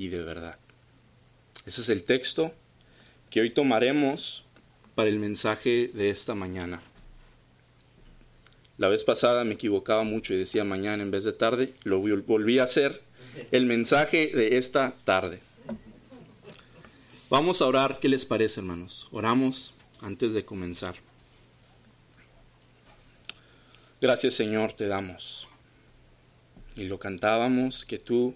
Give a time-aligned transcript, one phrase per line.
[0.00, 0.56] y de verdad.
[1.66, 2.54] Ese es el texto
[3.28, 4.46] que hoy tomaremos
[4.94, 6.80] para el mensaje de esta mañana.
[8.78, 12.58] La vez pasada me equivocaba mucho y decía mañana en vez de tarde, lo volví
[12.58, 13.02] a hacer.
[13.50, 15.40] El mensaje de esta tarde.
[17.28, 19.06] Vamos a orar, ¿qué les parece hermanos?
[19.12, 20.94] Oramos antes de comenzar.
[24.00, 25.46] Gracias Señor te damos.
[26.74, 28.34] Y lo cantábamos que tú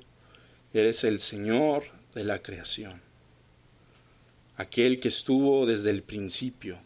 [0.74, 1.84] eres el Señor
[2.14, 3.04] de la creación
[4.56, 6.78] aquel que estuvo desde el principio,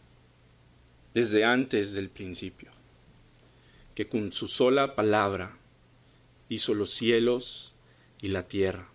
[1.13, 2.71] desde antes del principio,
[3.95, 5.57] que con su sola palabra
[6.49, 7.73] hizo los cielos
[8.21, 8.89] y la tierra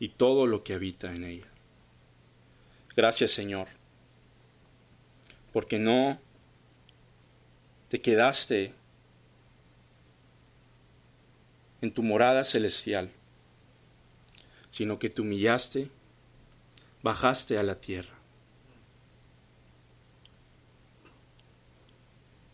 [0.00, 1.46] y todo lo que habita en ella.
[2.96, 3.68] Gracias Señor,
[5.52, 6.18] porque no
[7.88, 8.74] te quedaste
[11.80, 13.10] en tu morada celestial,
[14.72, 15.90] sino que te humillaste
[17.02, 18.14] bajaste a la tierra.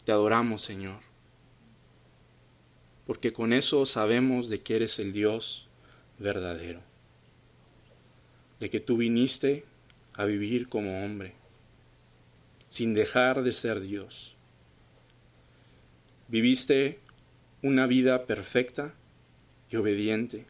[0.05, 1.01] Te adoramos, Señor,
[3.07, 5.69] porque con eso sabemos de que eres el Dios
[6.19, 6.81] verdadero,
[8.59, 9.64] de que tú viniste
[10.14, 11.35] a vivir como hombre,
[12.69, 14.35] sin dejar de ser Dios.
[16.27, 16.98] Viviste
[17.62, 18.92] una vida perfecta
[19.70, 20.47] y obediente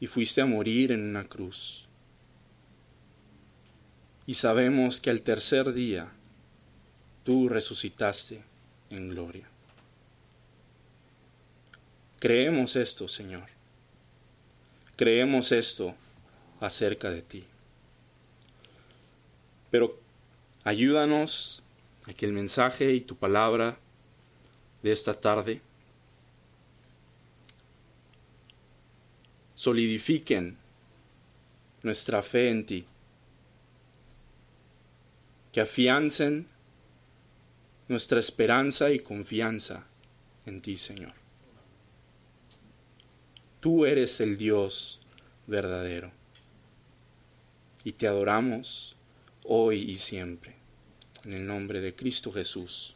[0.00, 1.86] y fuiste a morir en una cruz.
[4.26, 6.10] Y sabemos que al tercer día
[7.24, 8.42] tú resucitaste
[8.90, 9.46] en gloria.
[12.18, 13.44] Creemos esto, Señor.
[14.96, 15.94] Creemos esto
[16.60, 17.44] acerca de ti.
[19.70, 19.98] Pero
[20.64, 21.62] ayúdanos
[22.06, 23.78] a que el mensaje y tu palabra
[24.82, 25.62] de esta tarde
[29.60, 30.56] solidifiquen
[31.82, 32.86] nuestra fe en ti,
[35.52, 36.46] que afiancen
[37.86, 39.84] nuestra esperanza y confianza
[40.46, 41.12] en ti, Señor.
[43.60, 44.98] Tú eres el Dios
[45.46, 46.10] verdadero
[47.84, 48.96] y te adoramos
[49.44, 50.54] hoy y siempre.
[51.26, 52.94] En el nombre de Cristo Jesús.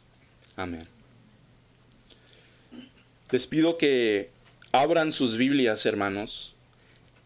[0.55, 0.87] Amén.
[3.29, 4.31] Les pido que
[4.71, 6.54] abran sus Biblias, hermanos,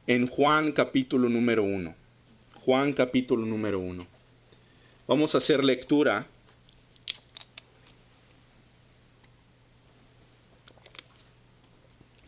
[0.09, 1.94] en Juan capítulo número 1.
[2.66, 4.08] Juan capítulo número 1.
[5.08, 6.25] Vamos a hacer lectura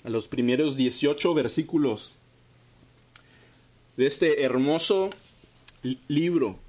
[0.03, 2.11] a los primeros 18 versículos
[3.97, 5.09] de este hermoso
[6.07, 6.59] libro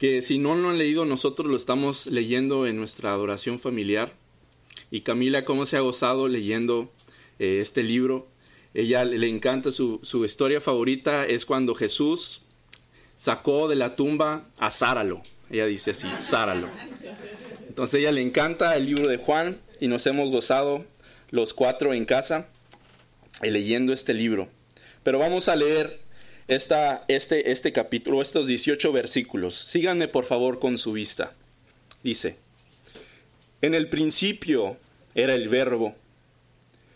[0.00, 4.14] que si no lo han leído nosotros lo estamos leyendo en nuestra adoración familiar
[4.90, 6.90] y Camila cómo se ha gozado leyendo
[7.38, 8.33] eh, este libro
[8.74, 12.42] ella le encanta su, historia favorita es cuando Jesús
[13.16, 15.22] sacó de la tumba a Sáralo.
[15.48, 16.68] Ella dice así, Sáralo.
[17.68, 20.84] Entonces ella le encanta el libro de Juan y nos hemos gozado
[21.30, 22.48] los cuatro en casa
[23.42, 24.48] eh, leyendo este libro.
[25.04, 26.00] Pero vamos a leer
[26.48, 29.54] esta, este, este capítulo, estos 18 versículos.
[29.54, 31.32] Síganme por favor con su vista.
[32.02, 32.38] Dice,
[33.62, 34.76] en el principio
[35.14, 35.94] era el verbo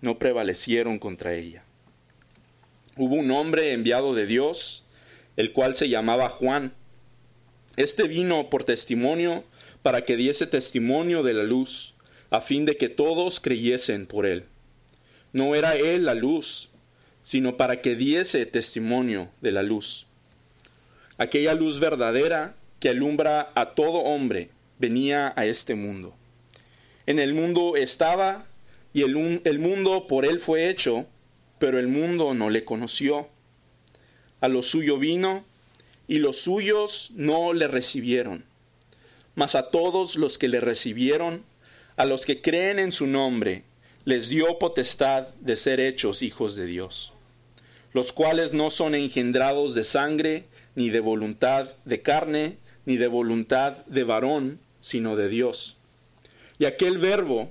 [0.00, 1.64] no prevalecieron contra ella.
[2.96, 4.84] Hubo un hombre enviado de Dios,
[5.36, 6.72] el cual se llamaba Juan.
[7.76, 9.44] Este vino por testimonio
[9.82, 11.94] para que diese testimonio de la luz,
[12.30, 14.44] a fin de que todos creyesen por él.
[15.32, 16.70] No era él la luz,
[17.22, 20.06] sino para que diese testimonio de la luz.
[21.18, 26.14] Aquella luz verdadera que alumbra a todo hombre venía a este mundo.
[27.06, 28.46] En el mundo estaba
[28.96, 31.04] y el, el mundo por él fue hecho,
[31.58, 33.28] pero el mundo no le conoció.
[34.40, 35.44] A lo suyo vino,
[36.08, 38.46] y los suyos no le recibieron.
[39.34, 41.44] Mas a todos los que le recibieron,
[41.98, 43.64] a los que creen en su nombre,
[44.06, 47.12] les dio potestad de ser hechos hijos de Dios,
[47.92, 52.56] los cuales no son engendrados de sangre, ni de voluntad de carne,
[52.86, 55.76] ni de voluntad de varón, sino de Dios.
[56.58, 57.50] Y aquel verbo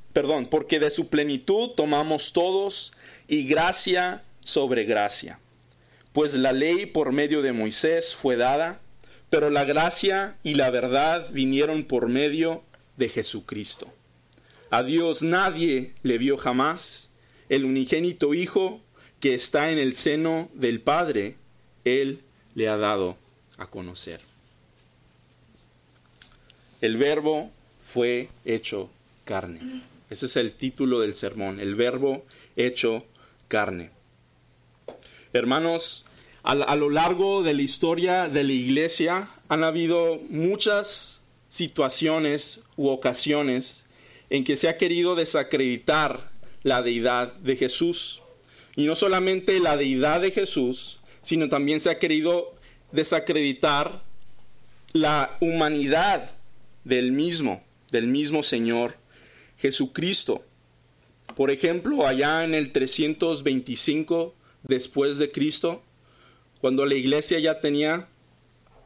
[0.13, 2.91] perdón, porque de su plenitud tomamos todos
[3.27, 5.39] y gracia sobre gracia.
[6.13, 8.81] Pues la ley por medio de Moisés fue dada,
[9.29, 12.63] pero la gracia y la verdad vinieron por medio
[12.97, 13.91] de Jesucristo.
[14.69, 17.09] A Dios nadie le vio jamás,
[17.49, 18.81] el unigénito Hijo
[19.19, 21.35] que está en el seno del Padre,
[21.85, 22.21] Él
[22.55, 23.17] le ha dado
[23.57, 24.19] a conocer.
[26.81, 28.89] El verbo fue hecho
[29.23, 29.83] carne.
[30.11, 32.25] Ese es el título del sermón, el verbo
[32.57, 33.05] hecho
[33.47, 33.91] carne.
[35.31, 36.05] Hermanos,
[36.43, 43.85] a, lo largo de la historia de la iglesia han habido muchas situaciones u ocasiones
[44.29, 46.29] en que se ha querido desacreditar
[46.63, 48.21] la deidad de Jesús.
[48.75, 52.53] Y no solamente la deidad de Jesús, sino también se ha querido
[52.91, 54.03] desacreditar
[54.91, 56.35] la humanidad
[56.83, 59.00] del mismo, del mismo Señor
[59.61, 60.43] Jesucristo.
[61.35, 65.83] Por ejemplo, allá en el 325 después de Cristo,
[66.59, 68.09] cuando la iglesia ya tenía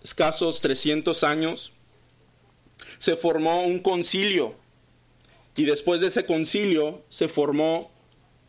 [0.04, 1.72] escasos 300 años,
[2.98, 4.56] se formó un concilio
[5.56, 7.92] y después de ese concilio se formó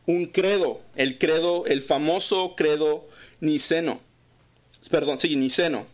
[0.07, 3.09] un credo, el credo, el famoso credo
[3.41, 4.01] niceno.
[4.91, 5.87] Perdón, sí, niceno.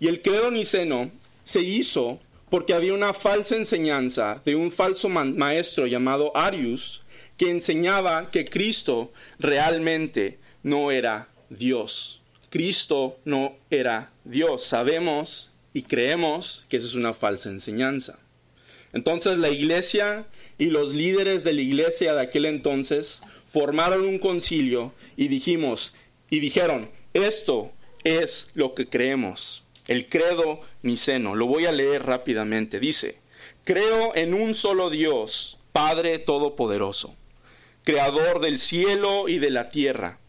[0.00, 1.10] Y el credo niceno
[1.42, 7.02] se hizo porque había una falsa enseñanza de un falso maestro llamado Arius
[7.36, 12.20] que enseñaba que Cristo realmente no era Dios.
[12.50, 14.64] Cristo no era Dios.
[14.64, 18.18] Sabemos y creemos que esa es una falsa enseñanza.
[18.92, 24.92] Entonces la iglesia y los líderes de la iglesia de aquel entonces formaron un concilio
[25.16, 25.94] y dijimos
[26.30, 27.70] y dijeron, esto
[28.04, 29.64] es lo que creemos.
[29.88, 31.34] El credo niceno.
[31.34, 32.78] Lo voy a leer rápidamente.
[32.78, 33.18] Dice,
[33.64, 37.16] creo en un solo Dios, Padre Todopoderoso,
[37.82, 40.20] Creador del cielo y de la tierra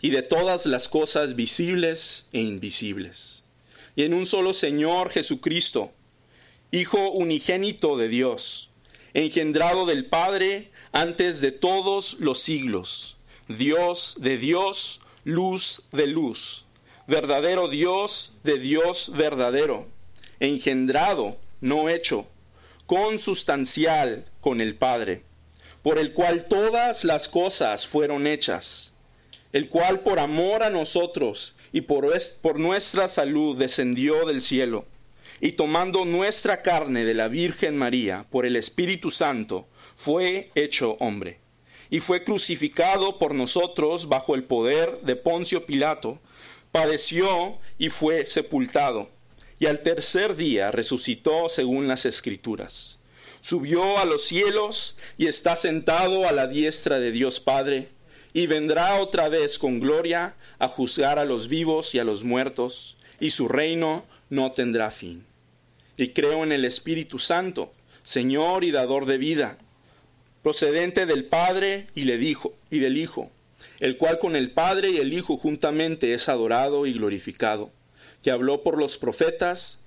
[0.00, 3.42] y de todas las cosas visibles e invisibles.
[3.94, 5.92] Y en un solo Señor Jesucristo,
[6.70, 8.70] Hijo unigénito de Dios,
[9.12, 13.16] engendrado del Padre antes de todos los siglos,
[13.48, 16.63] Dios de Dios, luz de luz,
[17.06, 19.86] verdadero Dios de Dios verdadero,
[20.40, 22.26] engendrado, no hecho,
[22.86, 25.22] consustancial con el Padre,
[25.82, 28.94] por el cual todas las cosas fueron hechas
[29.54, 32.12] el cual por amor a nosotros y por,
[32.42, 34.84] por nuestra salud descendió del cielo,
[35.40, 41.38] y tomando nuestra carne de la Virgen María por el Espíritu Santo, fue hecho hombre,
[41.88, 46.18] y fue crucificado por nosotros bajo el poder de Poncio Pilato,
[46.74, 49.08] padeció y fue sepultado,
[49.60, 52.98] y al tercer día resucitó según las Escrituras.
[53.42, 57.90] Subió a los cielos y está sentado a la diestra de Dios Padre,
[58.32, 62.96] y vendrá otra vez con gloria a juzgar a los vivos y a los muertos,
[63.20, 65.24] y su reino no tendrá fin.
[65.96, 67.70] Y creo en el Espíritu Santo,
[68.02, 69.58] Señor y dador de vida,
[70.42, 73.30] procedente del Padre y le dijo y del Hijo,
[73.80, 77.70] el cual con el Padre y el Hijo juntamente es adorado y glorificado,
[78.22, 79.78] que habló por los profetas,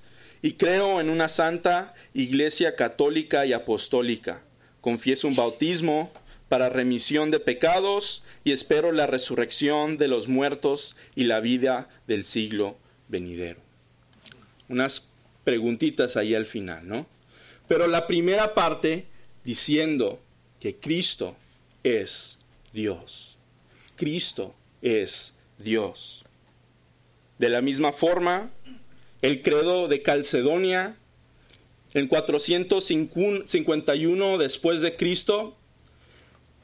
[0.42, 4.44] y creo en una santa iglesia católica y apostólica.
[4.82, 6.12] Confieso un bautismo
[6.48, 12.24] para remisión de pecados y espero la resurrección de los muertos y la vida del
[12.24, 12.78] siglo
[13.08, 13.60] venidero.
[14.70, 15.08] Unas
[15.44, 17.08] preguntitas ahí al final, ¿no?
[17.68, 19.08] Pero la primera parte
[19.44, 20.20] diciendo
[20.60, 21.36] que Cristo
[21.84, 22.38] es
[22.74, 23.37] Dios.
[23.98, 26.24] Cristo es Dios.
[27.38, 28.52] De la misma forma,
[29.22, 30.96] el credo de Calcedonia
[31.94, 35.58] en 451 después de Cristo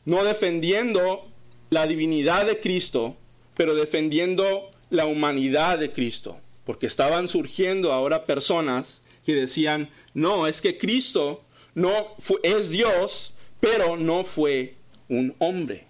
[0.05, 1.27] no defendiendo
[1.69, 3.17] la divinidad de Cristo,
[3.55, 10.61] pero defendiendo la humanidad de Cristo, porque estaban surgiendo ahora personas que decían, no, es
[10.61, 12.09] que Cristo no
[12.43, 14.75] es Dios, pero no fue
[15.07, 15.87] un hombre.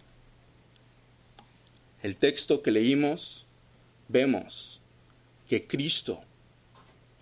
[2.04, 3.46] El texto que leímos,
[4.10, 4.82] vemos
[5.48, 6.22] que Cristo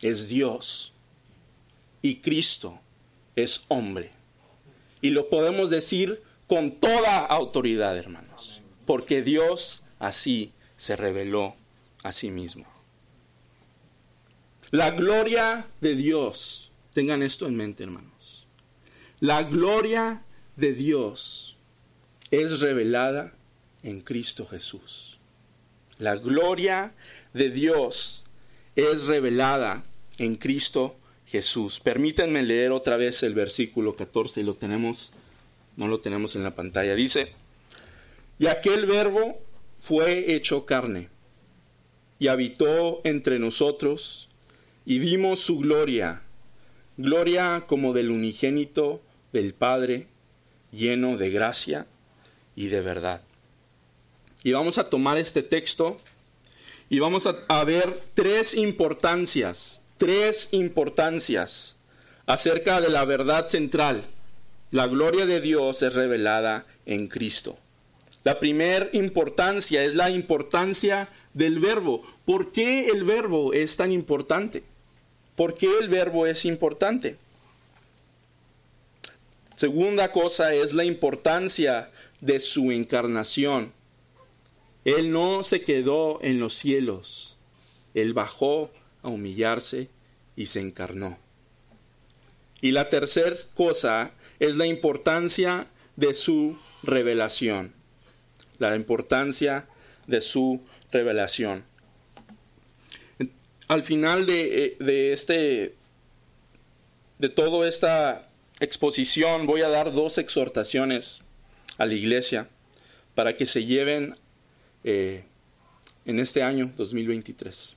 [0.01, 0.91] es Dios
[2.01, 2.79] y Cristo
[3.35, 4.09] es hombre.
[4.99, 11.55] Y lo podemos decir con toda autoridad, hermanos, porque Dios así se reveló
[12.03, 12.65] a sí mismo.
[14.71, 18.47] La gloria de Dios, tengan esto en mente hermanos,
[19.19, 20.23] la gloria
[20.55, 21.55] de Dios
[22.31, 23.35] es revelada
[23.83, 25.19] en Cristo Jesús.
[25.97, 26.93] La gloria
[27.33, 28.23] de Dios
[28.75, 29.83] es revelada
[30.17, 30.95] en Cristo
[31.25, 31.79] Jesús.
[31.79, 35.13] Permítanme leer otra vez el versículo 14 y lo tenemos,
[35.77, 36.95] no lo tenemos en la pantalla.
[36.95, 37.33] Dice,
[38.39, 39.39] y aquel verbo
[39.77, 41.09] fue hecho carne
[42.19, 44.29] y habitó entre nosotros
[44.85, 46.21] y vimos su gloria,
[46.97, 50.07] gloria como del unigénito del Padre,
[50.71, 51.87] lleno de gracia
[52.55, 53.21] y de verdad.
[54.43, 55.99] Y vamos a tomar este texto
[56.89, 61.77] y vamos a, ver tres importancias, tres importancias
[62.25, 64.03] acerca de la verdad central.
[64.71, 67.57] La gloria de Dios es revelada en Cristo.
[68.23, 72.01] La primera importancia es la importancia del verbo.
[72.25, 74.63] ¿Por qué el verbo es tan importante?
[75.35, 77.15] ¿Por qué el verbo es importante?
[79.55, 83.71] Segunda cosa es la importancia de su encarnación.
[84.85, 87.37] Él no se quedó en los cielos,
[87.93, 88.71] Él bajó
[89.03, 89.89] a humillarse
[90.35, 91.17] y se encarnó.
[92.61, 97.73] Y la tercera cosa es la importancia de su revelación.
[98.59, 99.67] La importancia
[100.07, 100.61] de su
[100.91, 101.63] revelación.
[103.67, 105.75] Al final de, eh, de este
[107.21, 111.23] de toda esta exposición voy a dar dos exhortaciones
[111.77, 112.49] a la iglesia
[113.13, 114.15] para que se lleven
[114.83, 115.23] eh,
[116.05, 117.75] en este año 2023.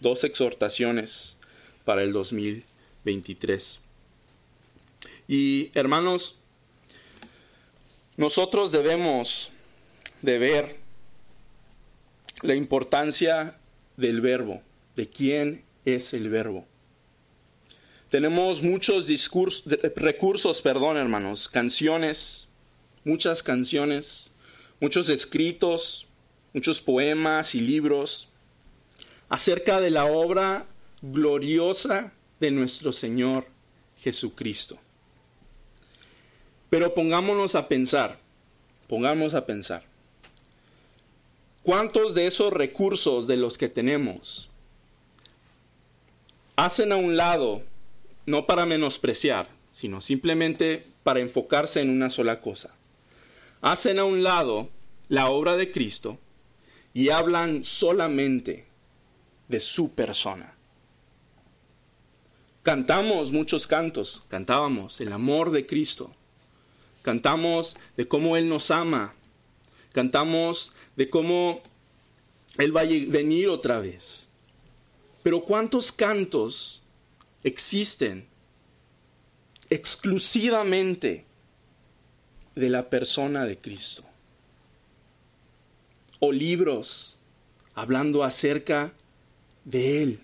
[0.00, 1.36] Dos exhortaciones
[1.84, 3.80] para el 2023.
[5.28, 6.36] Y hermanos,
[8.16, 9.50] nosotros debemos
[10.22, 10.76] de ver
[12.42, 13.58] la importancia
[13.96, 14.62] del verbo,
[14.96, 16.66] de quién es el verbo.
[18.08, 22.48] Tenemos muchos discursos, recursos, perdón, hermanos, canciones,
[23.04, 24.32] muchas canciones,
[24.80, 26.08] muchos escritos,
[26.52, 28.28] muchos poemas y libros
[29.28, 30.66] acerca de la obra
[31.02, 33.46] gloriosa de nuestro Señor
[33.98, 34.78] Jesucristo.
[36.68, 38.18] Pero pongámonos a pensar,
[38.88, 39.84] pongámonos a pensar,
[41.62, 44.48] ¿cuántos de esos recursos de los que tenemos
[46.56, 47.62] hacen a un lado,
[48.26, 52.74] no para menospreciar, sino simplemente para enfocarse en una sola cosa?
[53.62, 54.68] Hacen a un lado
[55.08, 56.18] la obra de Cristo
[56.92, 58.66] y hablan solamente
[59.48, 60.54] de su persona.
[62.62, 66.14] Cantamos muchos cantos, cantábamos el amor de Cristo,
[67.02, 69.14] cantamos de cómo Él nos ama,
[69.92, 71.62] cantamos de cómo
[72.58, 74.28] Él va a venir otra vez.
[75.22, 76.82] Pero ¿cuántos cantos
[77.42, 78.26] existen
[79.70, 81.24] exclusivamente
[82.54, 84.09] de la persona de Cristo?
[86.20, 87.16] O libros
[87.74, 88.92] hablando acerca
[89.64, 90.20] de Él.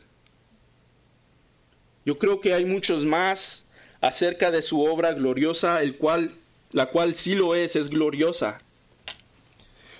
[2.04, 3.66] Yo creo que hay muchos más
[4.00, 6.36] acerca de su obra gloriosa, el cual,
[6.70, 8.60] la cual sí lo es, es gloriosa.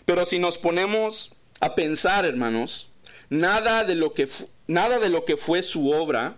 [0.04, 2.90] Pero si nos ponemos a pensar, hermanos,
[3.28, 4.28] nada de lo que,
[4.68, 6.36] nada de lo que fue su obra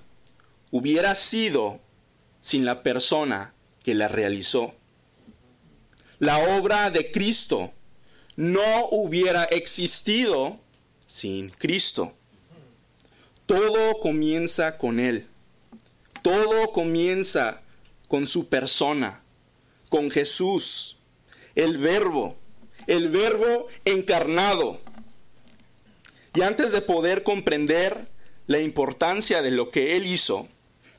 [0.71, 1.81] hubiera sido
[2.41, 4.75] sin la persona que la realizó.
[6.19, 7.73] La obra de Cristo
[8.39, 10.61] no hubiera existido
[11.09, 12.13] sin Cristo.
[13.47, 15.27] Todo comienza con Él.
[16.23, 17.63] Todo comienza
[18.07, 19.23] con su persona,
[19.89, 20.99] con Jesús,
[21.57, 22.37] el verbo,
[22.87, 24.81] el verbo encarnado.
[26.33, 28.07] Y antes de poder comprender
[28.47, 30.47] la importancia de lo que Él hizo,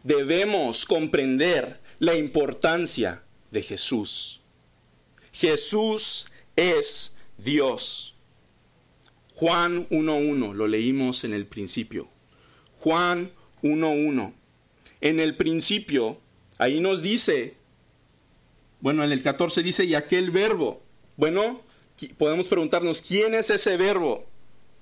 [0.04, 4.42] debemos comprender la importancia de Jesús.
[5.32, 6.26] Jesús
[6.58, 8.16] es Dios.
[9.36, 12.10] Juan 1.1, lo leímos en el principio.
[12.78, 13.32] Juan
[13.64, 14.34] 1.1.
[15.02, 16.20] En el principio,
[16.58, 17.56] ahí nos dice,
[18.82, 20.84] bueno, en el 14 dice, y aquel verbo.
[21.16, 21.62] Bueno,
[22.18, 24.28] podemos preguntarnos, ¿quién es ese verbo?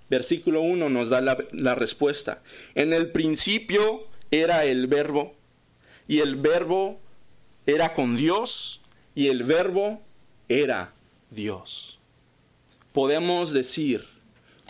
[0.09, 2.41] Versículo 1 nos da la, la respuesta.
[2.73, 5.35] En el principio era el verbo,
[6.07, 6.99] y el verbo
[7.67, 8.81] era con Dios,
[9.13, 10.01] y el verbo
[10.47, 10.93] era
[11.29, 11.96] Dios
[12.97, 14.07] podemos decir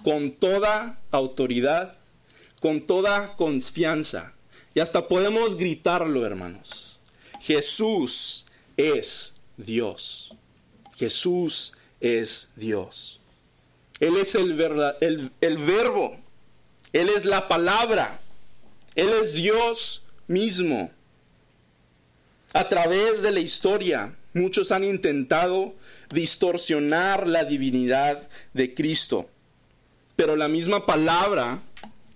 [0.03, 1.97] con toda autoridad,
[2.59, 4.33] con toda confianza,
[4.73, 6.99] y hasta podemos gritarlo, hermanos.
[7.39, 10.35] Jesús es Dios.
[10.97, 13.21] Jesús es Dios.
[14.01, 16.17] Él es el, el verbo.
[16.91, 18.19] Él es la palabra.
[18.95, 20.91] Él es Dios mismo.
[22.51, 25.75] A través de la historia, muchos han intentado
[26.09, 29.29] distorsionar la divinidad de Cristo.
[30.15, 31.61] Pero la misma palabra,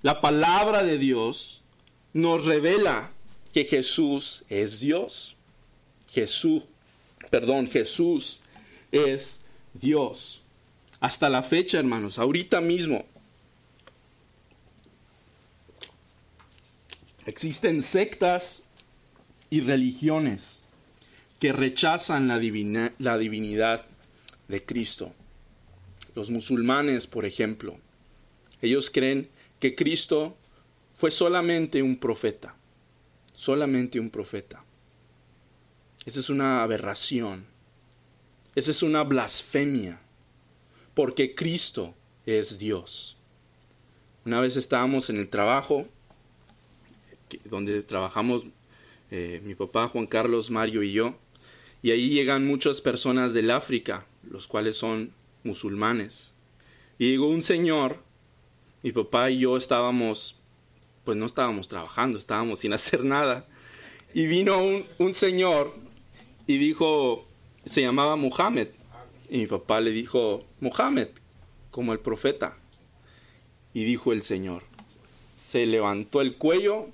[0.01, 1.63] la palabra de Dios,
[2.13, 3.11] nos revela
[3.53, 5.35] que Jesús es Dios.
[6.09, 6.63] Jesús,
[7.29, 8.41] perdón, Jesús
[8.91, 9.39] es
[9.73, 10.41] Dios.
[10.99, 13.05] Hasta la fecha, hermanos, ahorita mismo,
[17.25, 18.63] existen sectas
[19.49, 20.60] y religiones
[21.41, 22.39] que rechazan la,
[22.99, 23.83] la divinidad
[24.47, 25.11] de Cristo.
[26.13, 27.79] Los musulmanes, por ejemplo,
[28.61, 29.27] ellos creen
[29.59, 30.37] que Cristo
[30.93, 32.55] fue solamente un profeta,
[33.33, 34.63] solamente un profeta.
[36.05, 37.47] Esa es una aberración,
[38.53, 39.99] esa es una blasfemia,
[40.93, 41.95] porque Cristo
[42.27, 43.17] es Dios.
[44.25, 45.87] Una vez estábamos en el trabajo,
[47.45, 48.45] donde trabajamos
[49.09, 51.15] eh, mi papá, Juan Carlos, Mario y yo,
[51.81, 56.33] y ahí llegan muchas personas del África, los cuales son musulmanes.
[56.99, 58.03] Y llegó un señor,
[58.83, 60.39] mi papá y yo estábamos,
[61.03, 63.47] pues no estábamos trabajando, estábamos sin hacer nada.
[64.13, 65.73] Y vino un, un señor
[66.47, 67.25] y dijo,
[67.65, 68.67] se llamaba Muhammad.
[69.29, 71.07] Y mi papá le dijo, Muhammad,
[71.71, 72.57] como el profeta.
[73.73, 74.63] Y dijo el Señor,
[75.37, 76.89] se levantó el cuello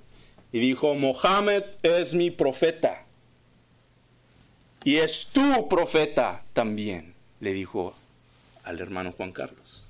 [0.52, 3.07] y dijo, Mohammed es mi profeta.
[4.84, 7.94] Y es tu profeta también, le dijo
[8.64, 9.84] al hermano Juan Carlos.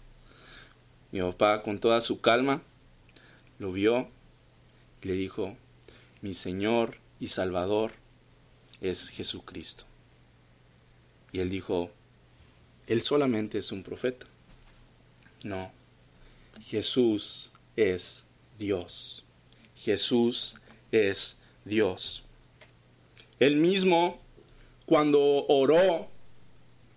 [1.13, 2.63] Mi papá con toda su calma
[3.59, 4.09] lo vio
[5.03, 5.57] y le dijo,
[6.21, 7.93] mi Señor y Salvador
[8.81, 9.85] es Jesucristo.
[11.33, 11.91] Y él dijo,
[12.87, 14.27] Él solamente es un profeta.
[15.45, 15.71] No,
[16.65, 18.25] Jesús es
[18.59, 19.25] Dios.
[19.77, 20.57] Jesús
[20.91, 22.23] es Dios.
[23.39, 24.21] Él mismo
[24.89, 26.09] cuando oró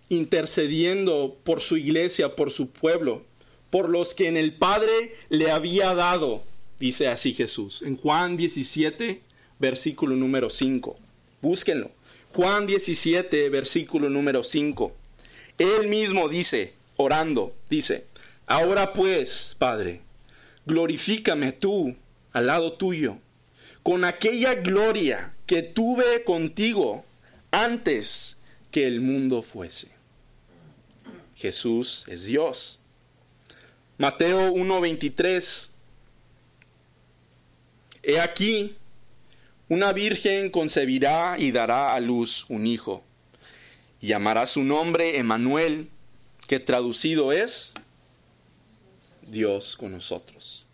[0.08, 3.22] intercediendo por su iglesia, por su pueblo,
[3.68, 6.42] por los que en el Padre le había dado,
[6.78, 9.20] dice así Jesús, en Juan 17,
[9.58, 10.96] versículo número 5.
[11.42, 11.90] Búsquenlo.
[12.32, 14.90] Juan 17, versículo número 5.
[15.58, 18.06] Él mismo dice, orando, dice,
[18.46, 20.00] ahora pues, Padre,
[20.64, 21.94] glorifícame tú
[22.32, 23.18] al lado tuyo,
[23.82, 27.04] con aquella gloria que tuve contigo
[27.52, 28.38] antes
[28.72, 29.92] que el mundo fuese.
[31.36, 32.80] Jesús es Dios.
[33.98, 35.70] Mateo 1:23.
[38.02, 38.76] He aquí,
[39.68, 43.04] una virgen concebirá y dará a luz un hijo,
[44.00, 45.88] y llamará su nombre Emanuel,
[46.48, 47.74] que traducido es
[49.22, 50.66] Dios con nosotros.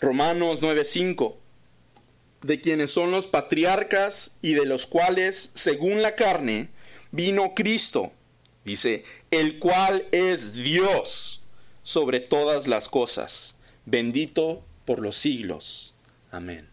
[0.00, 1.43] Romanos 9:5
[2.44, 6.68] de quienes son los patriarcas y de los cuales, según la carne,
[7.10, 8.12] vino Cristo,
[8.66, 11.40] dice, el cual es Dios
[11.82, 15.94] sobre todas las cosas, bendito por los siglos.
[16.30, 16.68] Amén.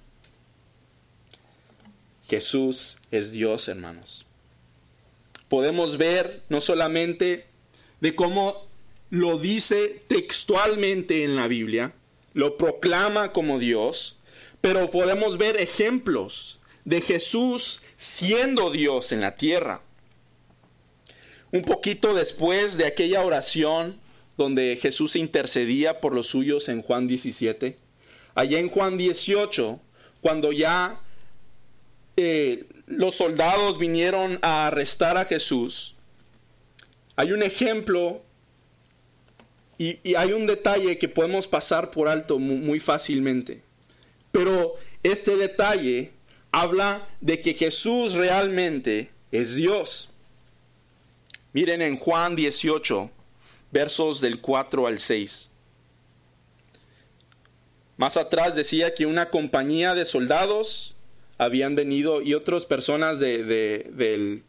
[2.28, 4.26] Jesús es Dios, hermanos.
[5.48, 7.46] Podemos ver no solamente
[8.02, 8.68] de cómo
[9.10, 11.94] lo dice textualmente en la Biblia,
[12.34, 14.18] lo proclama como Dios,
[14.62, 19.82] pero podemos ver ejemplos de Jesús siendo Dios en la tierra.
[21.52, 24.00] Un poquito después de aquella oración
[24.38, 27.76] donde Jesús intercedía por los suyos en Juan 17,
[28.36, 29.80] allá en Juan 18,
[30.22, 31.02] cuando ya
[32.16, 35.96] eh, los soldados vinieron a arrestar a Jesús,
[37.16, 38.22] hay un ejemplo
[39.78, 43.64] y, hay un detalle que podemos pasar por alto muy fácilmente.
[44.32, 46.12] Pero este detalle
[46.52, 50.10] habla de que Jesús realmente es Dios.
[51.54, 53.10] Miren en Juan 18,
[53.72, 55.50] versos del 4 al 6.
[57.98, 60.96] Más atrás decía que una compañía de soldados
[61.38, 64.44] habían venido y otras personas del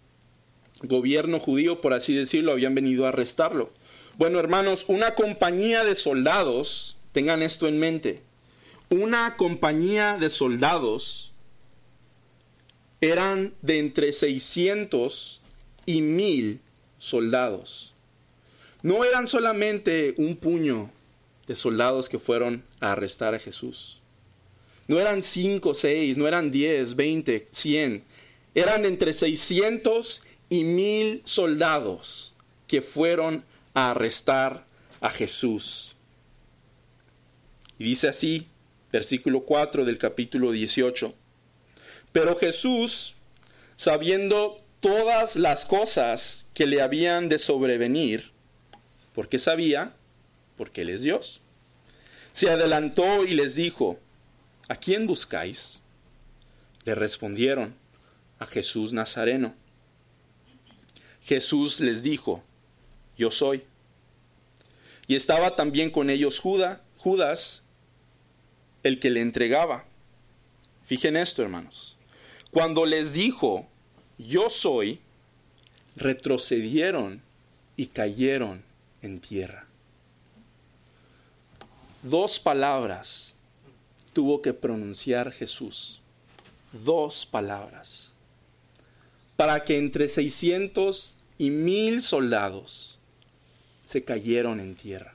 [0.82, 3.70] gobierno judío, por así decirlo, habían venido a arrestarlo.
[4.16, 8.22] Bueno, hermanos, una compañía de soldados, tengan esto en mente,
[8.92, 11.32] una compañía de soldados
[13.00, 15.40] eran de entre 600
[15.86, 16.60] y 1000
[16.98, 17.94] soldados.
[18.82, 20.90] No eran solamente un puño
[21.46, 24.00] de soldados que fueron a arrestar a Jesús.
[24.88, 28.04] No eran 5, 6, no eran 10, 20, 100.
[28.54, 32.34] Eran entre 600 y 1000 soldados
[32.66, 34.66] que fueron a arrestar
[35.00, 35.96] a Jesús.
[37.78, 38.48] Y dice así
[38.92, 41.14] versículo 4 del capítulo 18.
[42.12, 43.14] Pero Jesús,
[43.76, 48.30] sabiendo todas las cosas que le habían de sobrevenir,
[49.14, 49.94] porque sabía,
[50.56, 51.40] porque Él es Dios,
[52.32, 53.98] se adelantó y les dijo,
[54.68, 55.82] ¿a quién buscáis?
[56.84, 57.74] Le respondieron,
[58.38, 59.54] a Jesús Nazareno.
[61.22, 62.42] Jesús les dijo,
[63.16, 63.62] yo soy.
[65.06, 67.61] Y estaba también con ellos Judas,
[68.82, 69.84] el que le entregaba.
[70.84, 71.96] Fijen esto, hermanos.
[72.50, 73.66] Cuando les dijo,
[74.18, 75.00] yo soy,
[75.96, 77.22] retrocedieron
[77.76, 78.62] y cayeron
[79.00, 79.66] en tierra.
[82.02, 83.36] Dos palabras
[84.12, 86.00] tuvo que pronunciar Jesús.
[86.72, 88.10] Dos palabras.
[89.36, 92.98] Para que entre 600 y mil soldados
[93.84, 95.14] se cayeron en tierra.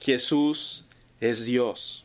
[0.00, 0.84] Jesús
[1.20, 2.04] es Dios.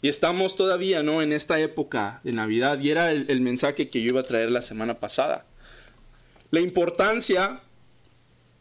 [0.00, 1.22] Y estamos todavía, ¿no?
[1.22, 2.80] En esta época de Navidad.
[2.80, 5.44] Y era el, mensaje que yo iba a traer la semana pasada.
[6.50, 7.60] La importancia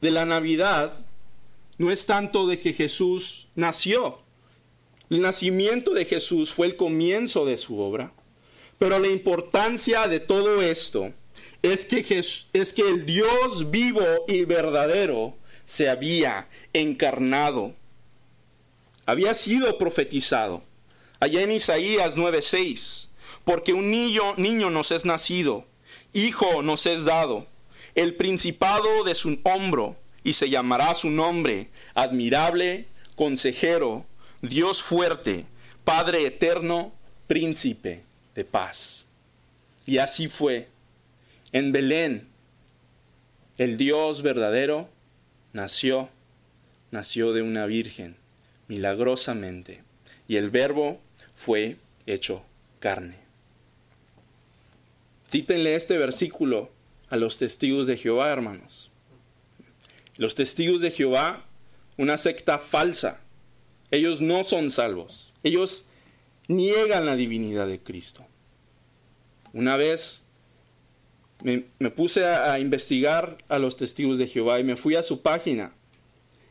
[0.01, 0.93] de la Navidad
[1.77, 4.19] no es tanto de que Jesús nació.
[5.09, 8.11] El nacimiento de Jesús fue el comienzo de su obra.
[8.79, 11.13] Pero la importancia de todo esto
[11.61, 15.35] es que, es que el Dios vivo y verdadero
[15.65, 17.75] se había encarnado.
[19.07, 20.63] Había sido profetizado.
[21.21, 23.07] Allá en Isaías 9:6,
[23.45, 25.65] porque un niño, niño nos es nacido,
[26.13, 27.47] hijo nos es dado,
[27.95, 34.05] el principado de su hombro, y se llamará su nombre, admirable, consejero,
[34.41, 35.45] Dios fuerte,
[35.85, 36.93] Padre eterno,
[37.27, 38.03] príncipe
[38.35, 39.07] de paz.
[39.85, 40.67] Y así fue
[41.53, 42.27] en Belén,
[43.57, 44.89] el Dios verdadero
[45.53, 46.09] nació,
[46.91, 48.17] nació de una virgen,
[48.67, 49.83] milagrosamente,
[50.27, 50.99] y el verbo
[51.35, 52.43] fue hecho
[52.79, 53.17] carne.
[55.27, 56.71] Cítenle este versículo
[57.09, 58.91] a los testigos de Jehová, hermanos.
[60.17, 61.45] Los testigos de Jehová,
[61.97, 63.21] una secta falsa,
[63.91, 65.85] ellos no son salvos, ellos
[66.47, 68.25] niegan la divinidad de Cristo.
[69.53, 70.25] Una vez
[71.43, 75.73] me, puse a, investigar a los testigos de Jehová y me fui a su página.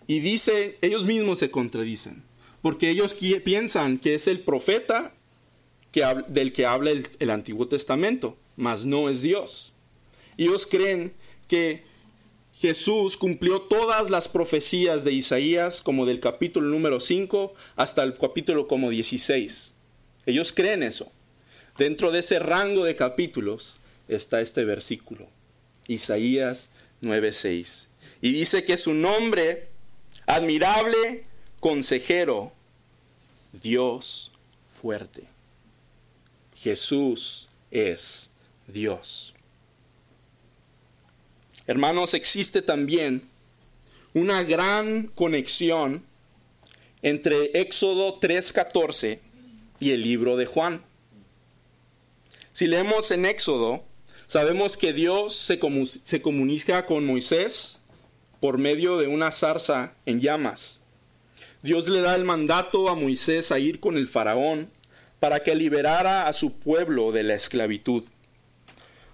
[0.06, 2.22] Y dice, ellos mismos se contradicen,
[2.62, 3.14] porque ellos
[3.44, 5.14] piensan que es el profeta
[6.28, 9.72] del que habla el, el Antiguo Testamento, mas no es Dios.
[10.36, 11.14] Ellos creen
[11.48, 11.84] que
[12.58, 18.66] Jesús cumplió todas las profecías de Isaías, como del capítulo número 5 hasta el capítulo
[18.66, 19.74] como 16.
[20.26, 21.12] Ellos creen eso.
[21.78, 25.28] Dentro de ese rango de capítulos, está este versículo,
[25.88, 26.70] Isaías
[27.02, 27.88] 9:6.
[28.22, 29.68] Y dice que su nombre,
[30.26, 31.24] admirable
[31.60, 32.52] consejero,
[33.52, 34.32] Dios
[34.72, 35.24] fuerte.
[36.54, 38.30] Jesús es
[38.66, 39.34] Dios.
[41.66, 43.28] Hermanos, existe también
[44.14, 46.04] una gran conexión
[47.02, 49.20] entre Éxodo 3:14
[49.80, 50.82] y el libro de Juan.
[52.52, 53.84] Si leemos en Éxodo,
[54.26, 55.60] Sabemos que Dios se,
[56.20, 57.75] comunica con Moisés
[58.46, 60.80] por medio de una zarza en llamas.
[61.64, 64.70] Dios le da el mandato a Moisés a ir con el faraón
[65.18, 68.04] para que liberara a su pueblo de la esclavitud.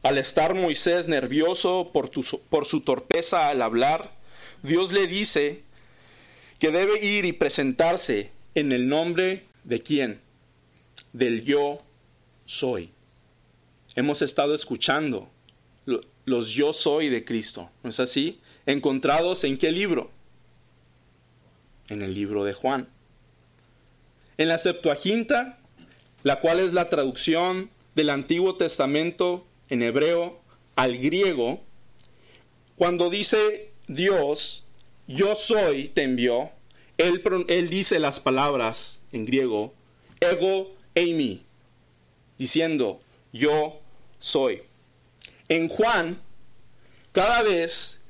[0.02, 2.10] Al estar Moisés nervioso por,
[2.50, 4.14] por, su torpeza al hablar,
[4.62, 5.62] Dios le dice
[6.58, 10.20] que debe ir y presentarse en el nombre de quién?
[11.14, 11.80] Del yo
[12.44, 12.92] soy
[13.94, 15.30] hemos estado escuchando
[16.24, 18.40] los yo soy de Cristo, ¿no es así?
[18.66, 20.10] ¿Encontrados en qué libro?
[21.88, 22.88] En el libro de Juan.
[24.38, 25.58] En la Septuaginta,
[26.22, 30.40] la cual es la traducción del Antiguo Testamento en hebreo
[30.76, 31.60] al griego,
[32.76, 34.64] cuando dice Dios,
[35.06, 36.50] yo soy, te envió,
[36.98, 39.74] él, dice las palabras en griego,
[40.20, 41.44] ego eimi,
[42.38, 43.00] diciendo,
[43.32, 43.80] yo
[44.18, 44.62] soy.
[45.48, 46.20] En Juan,
[47.12, 48.00] cada vez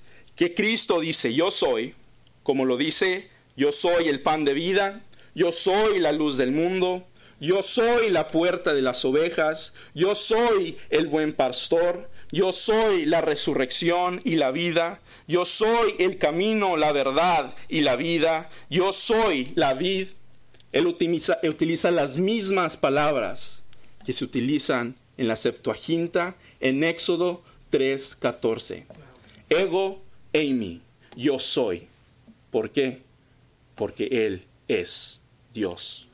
[0.43, 1.95] que Cristo dice yo soy,
[2.43, 5.05] como lo dice, yo soy el pan de vida,
[5.37, 7.07] yo soy la luz del mundo,
[7.39, 13.21] yo soy la puerta de las ovejas, yo soy el buen pastor, yo soy la
[13.21, 19.53] resurrección y la vida, yo soy el camino, la verdad y la vida, yo soy
[19.55, 20.09] la vid.
[20.73, 23.63] Él utiliza, utiliza las mismas palabras
[24.05, 28.87] que se utilizan en la Septuaginta, en Éxodo 3:14.
[29.49, 30.02] Ego
[30.33, 30.81] eimi,
[31.17, 31.89] yo soy.
[32.51, 33.03] ¿Por qué?
[33.75, 35.21] Porque Él es
[35.53, 36.09] Dios.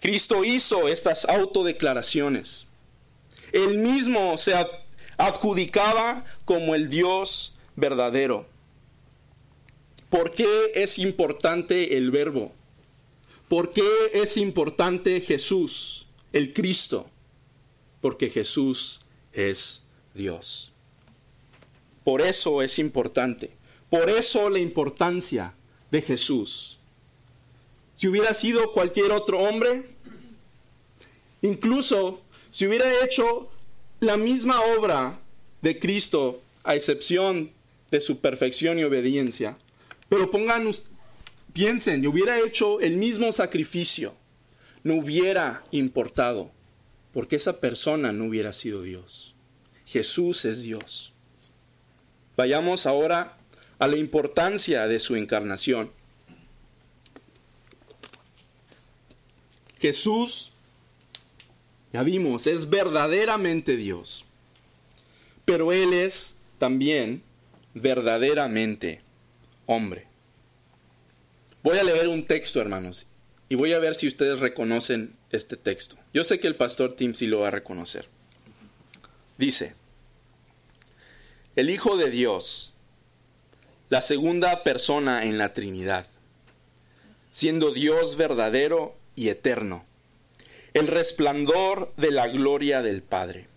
[0.00, 2.66] Cristo hizo estas autodeclaraciones.
[3.52, 4.52] Él mismo se
[5.16, 8.46] adjudicaba como el Dios verdadero.
[10.10, 12.52] ¿Por qué es importante el verbo?
[13.48, 17.08] ¿Por qué es importante Jesús, el Cristo?
[18.00, 18.98] Porque Jesús
[19.32, 19.82] es
[20.14, 20.71] Dios.
[22.04, 23.50] Por eso es importante.
[23.90, 25.54] Por eso la importancia
[25.90, 26.78] de Jesús.
[27.96, 29.84] Si hubiera sido cualquier otro hombre,
[31.42, 33.50] incluso si hubiera hecho
[34.00, 35.20] la misma obra
[35.60, 37.50] de Cristo, a excepción
[37.90, 39.58] de su perfección y obediencia,
[40.08, 40.70] pero pongan,
[41.52, 44.14] piensen, hubiera hecho el mismo sacrificio,
[44.82, 46.50] no hubiera importado,
[47.12, 49.34] porque esa persona no hubiera sido Dios.
[49.86, 51.11] Jesús es Dios.
[52.36, 53.36] Vayamos ahora
[53.78, 55.90] a la importancia de su encarnación.
[59.80, 60.52] Jesús,
[61.92, 64.24] ya vimos, es verdaderamente Dios,
[65.44, 67.22] pero Él es también
[67.74, 69.00] verdaderamente
[69.66, 70.06] hombre.
[71.62, 73.06] Voy a leer un texto, hermanos,
[73.48, 75.96] y voy a ver si ustedes reconocen este texto.
[76.14, 78.06] Yo sé que el pastor Tim sí lo va a reconocer.
[79.38, 79.74] Dice,
[81.54, 82.72] el Hijo de Dios,
[83.90, 86.06] la segunda persona en la Trinidad,
[87.30, 89.84] siendo Dios verdadero y eterno,
[90.72, 93.48] el resplandor de la gloria del Padre,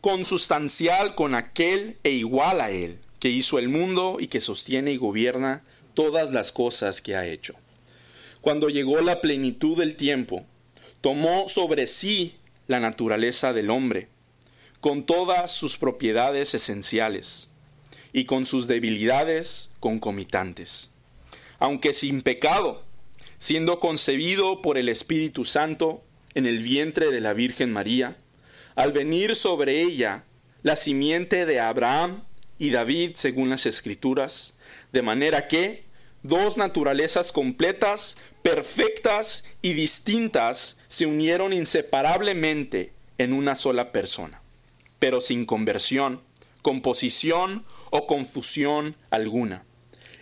[0.00, 4.96] consustancial con aquel e igual a Él, que hizo el mundo y que sostiene y
[4.96, 5.62] gobierna
[5.94, 7.54] todas las cosas que ha hecho.
[8.40, 10.44] Cuando llegó la plenitud del tiempo,
[11.00, 12.34] tomó sobre sí
[12.66, 14.08] la naturaleza del hombre,
[14.84, 17.48] con todas sus propiedades esenciales
[18.12, 20.90] y con sus debilidades concomitantes.
[21.58, 22.84] Aunque sin pecado,
[23.38, 28.18] siendo concebido por el Espíritu Santo en el vientre de la Virgen María,
[28.74, 30.24] al venir sobre ella
[30.62, 32.24] la simiente de Abraham
[32.58, 34.52] y David según las Escrituras,
[34.92, 35.84] de manera que
[36.22, 44.43] dos naturalezas completas, perfectas y distintas se unieron inseparablemente en una sola persona
[45.04, 46.22] pero sin conversión,
[46.62, 49.66] composición o confusión alguna.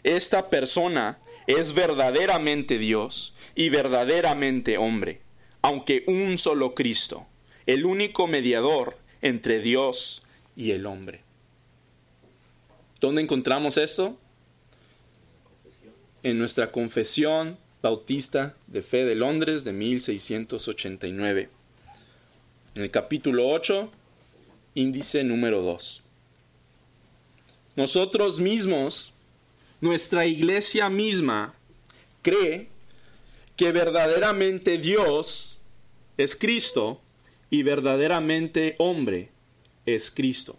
[0.03, 5.21] Esta persona es verdaderamente Dios y verdaderamente hombre,
[5.61, 7.29] aunque un solo Cristo,
[7.67, 10.21] el único mediador entre Dios
[10.57, 11.21] y el hombre.
[13.01, 14.19] ¿Dónde encontramos esto?
[16.25, 21.51] En nuestra Confesión Bautista de Fe de Londres de 1689.
[22.75, 23.93] En el capítulo 8
[24.75, 26.03] índice número 2.
[27.77, 29.13] Nosotros mismos,
[29.81, 31.55] nuestra iglesia misma,
[32.23, 32.69] cree
[33.57, 35.59] que verdaderamente Dios
[36.17, 37.01] es Cristo
[37.51, 39.31] y verdaderamente hombre
[39.87, 40.59] es Cristo.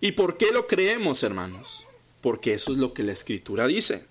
[0.00, 1.86] ¿Y por qué lo creemos, hermanos?
[2.20, 4.06] Porque eso es lo que la escritura dice.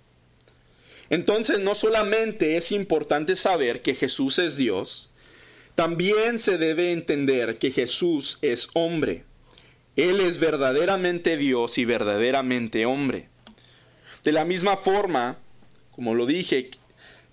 [1.10, 5.12] Entonces no solamente es importante saber que Jesús es Dios,
[5.76, 9.24] también se debe entender que Jesús es hombre.
[9.96, 13.30] Él es verdaderamente Dios y verdaderamente hombre.
[14.24, 15.38] De la misma forma,
[15.92, 16.72] como lo dije,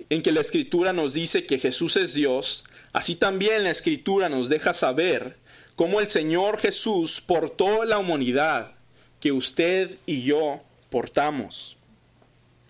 [0.08, 4.48] en que la escritura nos dice que Jesús es Dios, así también la escritura nos
[4.48, 5.36] deja saber
[5.76, 8.74] cómo el Señor Jesús portó la humanidad
[9.20, 11.76] que usted y yo portamos.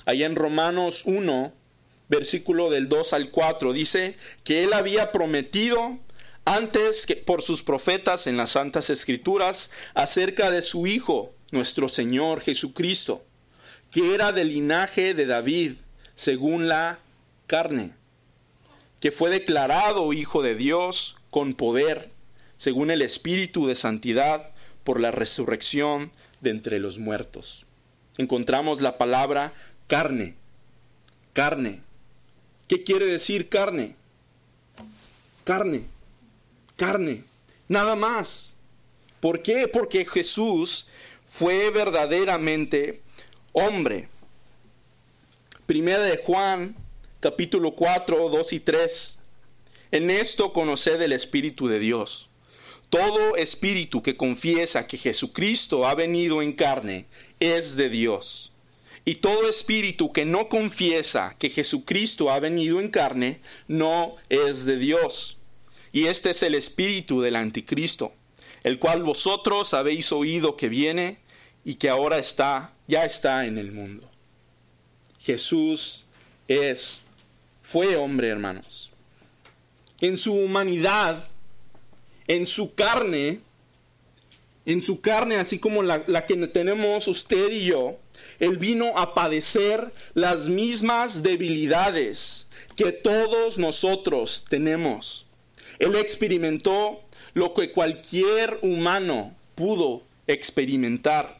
[0.04, 1.52] Allá en Romanos 1,
[2.10, 5.98] versículo del 2 al 4, dice que él había prometido
[6.44, 12.40] antes que por sus profetas en las santas escrituras acerca de su Hijo, nuestro Señor
[12.40, 13.24] Jesucristo,
[13.92, 15.74] que era del linaje de David,
[16.16, 16.98] según la
[17.46, 17.92] carne,
[18.98, 22.10] que fue declarado Hijo de Dios con poder,
[22.56, 24.50] según el Espíritu de Santidad,
[24.82, 27.66] por la resurrección de entre los muertos.
[28.18, 29.54] Encontramos la palabra
[29.86, 30.34] carne,
[31.32, 31.82] carne,
[32.70, 33.96] ¿Qué quiere decir carne?
[35.42, 35.82] Carne,
[36.76, 37.24] carne,
[37.66, 38.54] nada más.
[39.18, 39.66] ¿Por qué?
[39.66, 40.86] Porque Jesús
[41.26, 43.00] fue verdaderamente
[43.50, 44.08] hombre.
[45.66, 46.76] Primera de Juan,
[47.18, 49.18] capítulo 4, 2 y 3.
[49.90, 52.28] En esto conoced el Espíritu de Dios.
[52.88, 57.06] Todo espíritu que confiesa que Jesucristo ha venido en carne
[57.40, 58.49] es de Dios.
[59.04, 64.76] Y todo espíritu que no confiesa que Jesucristo ha venido en carne, no es de
[64.76, 65.38] Dios.
[65.92, 68.12] Y este es el espíritu del anticristo,
[68.62, 71.18] el cual vosotros habéis oído que viene
[71.64, 74.08] y que ahora está, ya está en el mundo.
[75.20, 76.06] Jesús
[76.48, 77.02] es,
[77.62, 78.90] fue hombre, hermanos.
[80.00, 81.28] en su humanidad,
[82.26, 83.40] en su carne,
[84.64, 87.98] en su carne, así como la, la, que tenemos usted y yo,
[88.40, 95.26] Él vino a padecer las mismas debilidades que todos nosotros tenemos.
[95.78, 97.02] Él experimentó
[97.34, 101.38] lo que cualquier humano pudo experimentar.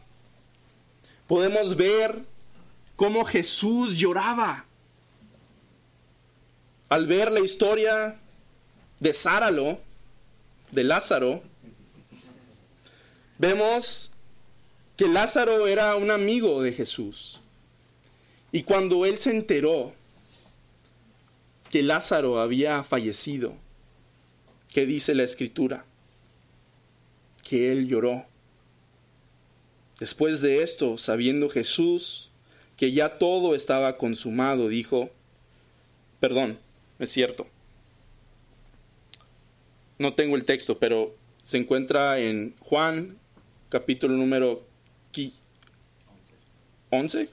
[1.26, 2.22] Podemos ver
[2.96, 4.66] cómo Jesús lloraba
[6.90, 8.18] al ver la historia
[8.98, 9.78] de Sáralo,
[10.72, 11.40] de Lázaro,
[13.38, 14.10] vemos
[15.00, 17.40] que Lázaro era un amigo de Jesús.
[18.52, 19.94] Y cuando él se enteró
[21.70, 23.54] que Lázaro había fallecido,
[24.74, 25.86] ¿qué dice la escritura?
[27.42, 28.26] Que él lloró.
[29.98, 32.28] Después de esto, sabiendo Jesús
[32.76, 35.08] que ya todo estaba consumado, dijo,
[36.20, 36.58] perdón,
[36.98, 37.46] es cierto.
[39.98, 43.16] No tengo el texto, pero se encuentra en Juan
[43.70, 44.68] capítulo número
[46.90, 47.28] 11.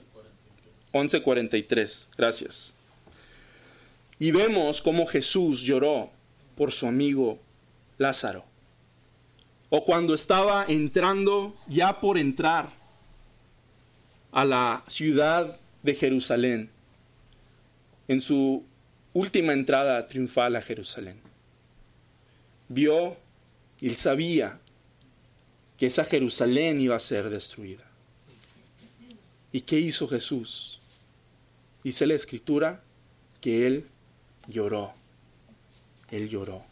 [0.94, 2.08] 11.43.
[2.18, 2.74] Gracias.
[4.20, 6.10] Y vemos cómo Jesús lloró
[6.56, 7.40] por su amigo
[7.98, 8.46] Lázaro.
[9.70, 12.72] O cuando estaba entrando, ya por entrar
[14.32, 16.70] a la ciudad de Jerusalén,
[18.08, 18.64] en su
[19.14, 21.20] última entrada triunfal a Jerusalén.
[22.70, 23.18] Vio
[23.82, 24.60] y sabía
[25.78, 27.87] que esa Jerusalén iba a ser destruida.
[29.52, 30.82] ¿Y qué hizo Jesús?
[31.84, 32.84] Dice la escritura
[33.40, 33.88] que él
[34.48, 34.94] lloró.
[36.10, 36.64] Él lloró.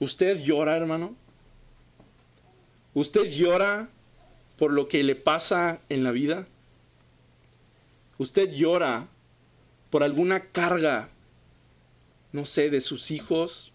[0.00, 1.16] ¿Usted llora, hermano?
[2.94, 3.88] ¿Usted llora
[4.56, 6.46] por lo que le pasa en la vida?
[8.18, 9.08] ¿Usted llora
[9.90, 11.10] por alguna carga,
[12.32, 13.72] no sé, de sus hijos,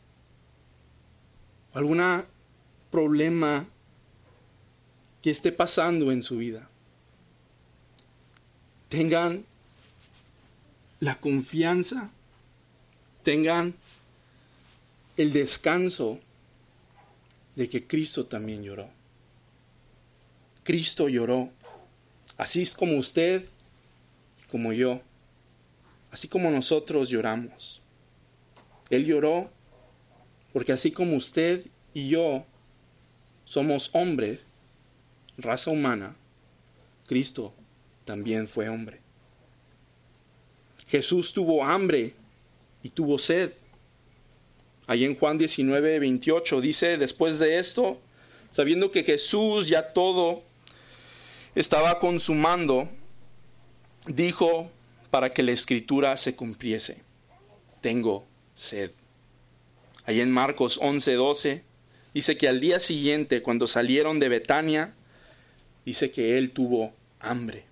[1.74, 2.24] algún
[2.92, 3.68] problema
[5.24, 6.70] que esté pasando en su vida.
[8.90, 9.46] Tengan
[11.00, 12.12] la confianza,
[13.24, 13.74] tengan
[15.18, 16.20] el descanso
[17.56, 18.90] de que Cristo también lloró.
[20.64, 21.50] Cristo lloró,
[22.38, 23.46] así es como usted
[24.54, 25.02] como yo
[26.12, 27.82] así como nosotros lloramos.
[28.92, 29.50] Él lloró
[30.54, 32.46] porque así como usted y yo
[33.46, 34.40] somos hombres,
[35.38, 36.16] raza humana,
[37.08, 37.54] Cristo
[38.06, 39.00] también fue hombre.
[40.88, 42.14] Jesús tuvo hambre
[42.84, 43.54] y tuvo sed.
[44.86, 48.00] Ahí en Juan 19, 28 dice, después de esto,
[48.52, 50.44] sabiendo que Jesús ya todo
[51.56, 52.90] estaba consumando,
[54.08, 54.70] dijo,
[55.10, 57.02] para que la escritura se cumpliese.
[57.82, 58.92] Tengo sed.
[60.06, 61.62] Ahí en Marcos 11:12
[62.14, 64.94] dice que al día siguiente, cuando salieron de Betania,
[65.86, 67.66] dice que él tuvo hambre.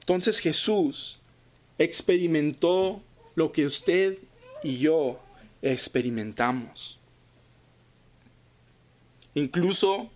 [0.00, 1.20] Entonces Jesús
[1.78, 3.02] experimentó
[3.34, 4.18] lo que usted
[4.62, 5.20] y yo
[5.62, 6.98] experimentamos.
[9.34, 10.10] Incluso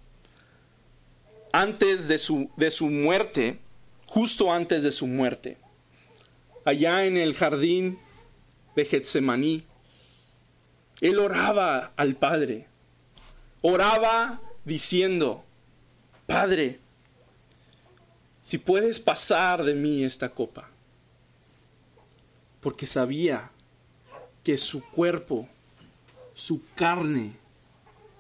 [1.53, 3.61] antes de su, de su muerte,
[4.07, 5.57] justo antes de su muerte,
[6.65, 7.99] allá en el jardín
[8.75, 9.65] de Getsemaní,
[11.01, 12.67] él oraba al Padre,
[13.63, 15.45] oraba diciendo,
[16.27, 16.81] Padre,
[18.43, 20.69] si puedes pasar de mí esta copa,
[22.61, 23.51] porque sabía
[24.43, 25.49] que su cuerpo,
[26.35, 27.37] su carne,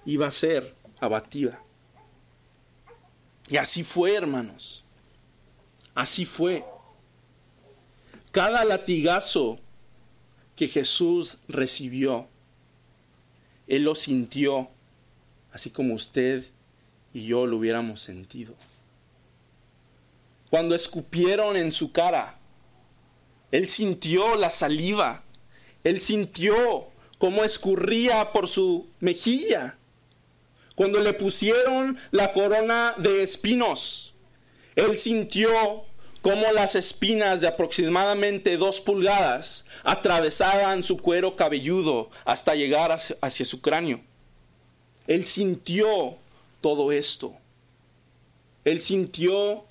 [0.05, 1.63] iba a ser abatida.
[3.49, 4.85] Y así fue, hermanos.
[5.95, 6.65] Así fue.
[8.31, 9.59] Cada latigazo
[10.57, 12.29] que Jesús recibió,
[13.67, 14.71] Él lo sintió,
[15.53, 16.45] así como usted
[17.15, 18.55] y yo lo hubiéramos sentido.
[20.51, 22.39] Cuando escupieron en su cara,
[23.51, 25.25] Él sintió la saliva,
[25.83, 26.89] Él sintió
[27.19, 29.79] cómo escurría por su mejilla.
[30.75, 34.15] Cuando le pusieron la corona de espinos,
[34.75, 35.49] él sintió
[36.21, 43.61] cómo las espinas de aproximadamente dos pulgadas atravesaban su cuero cabelludo hasta llegar hacia, su
[43.61, 44.01] cráneo.
[45.07, 46.17] Él sintió
[46.65, 47.37] todo esto.
[48.65, 49.67] Él sintió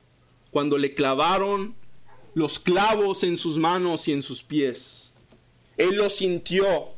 [0.51, 1.73] cuando le clavaron
[2.35, 5.11] los clavos en sus manos y en sus pies.
[5.77, 6.91] Él lo sintió.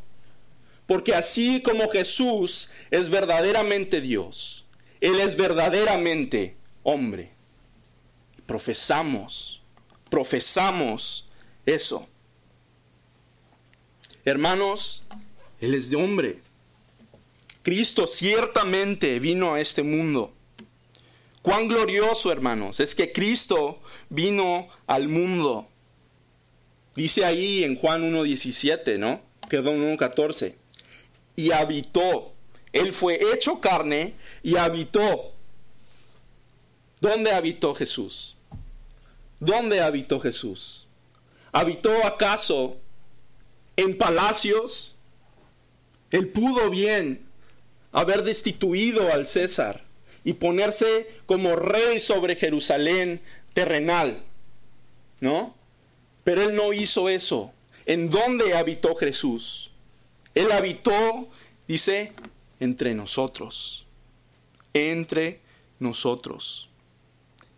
[0.85, 4.65] Porque así como Jesús es verdaderamente Dios,
[4.99, 7.35] Él es verdaderamente hombre
[8.45, 9.61] profesamos,
[10.09, 11.25] profesamos
[11.65, 12.07] eso.
[14.23, 15.03] Hermanos,
[15.59, 16.41] Él es de hombre.
[17.65, 20.31] Cristo ciertamente vino a este mundo.
[21.41, 25.67] Cuán glorioso, hermanos, es que Cristo vino al mundo.
[26.93, 29.19] Dice ahí en Juan 1.17, ¿no?
[29.49, 30.53] Perdón, 1.14.
[31.35, 32.33] Y habitó.
[32.71, 34.13] Él fue hecho carne
[34.43, 35.33] y habitó.
[37.01, 38.37] ¿Dónde habitó Jesús?
[39.39, 40.85] ¿Dónde habitó Jesús?
[41.51, 42.77] ¿Habitó acaso
[43.75, 44.97] en palacios?
[46.11, 47.25] Él pudo bien
[47.95, 49.81] haber destituido al César
[50.25, 53.21] y ponerse como rey sobre Jerusalén
[53.53, 54.21] terrenal,
[55.21, 55.55] ¿no?
[56.25, 57.53] Pero él no hizo eso.
[57.85, 59.71] ¿En dónde habitó Jesús?
[60.33, 61.29] Él habitó,
[61.69, 62.11] dice,
[62.59, 63.85] entre nosotros.
[64.73, 65.39] Entre
[65.79, 66.67] nosotros.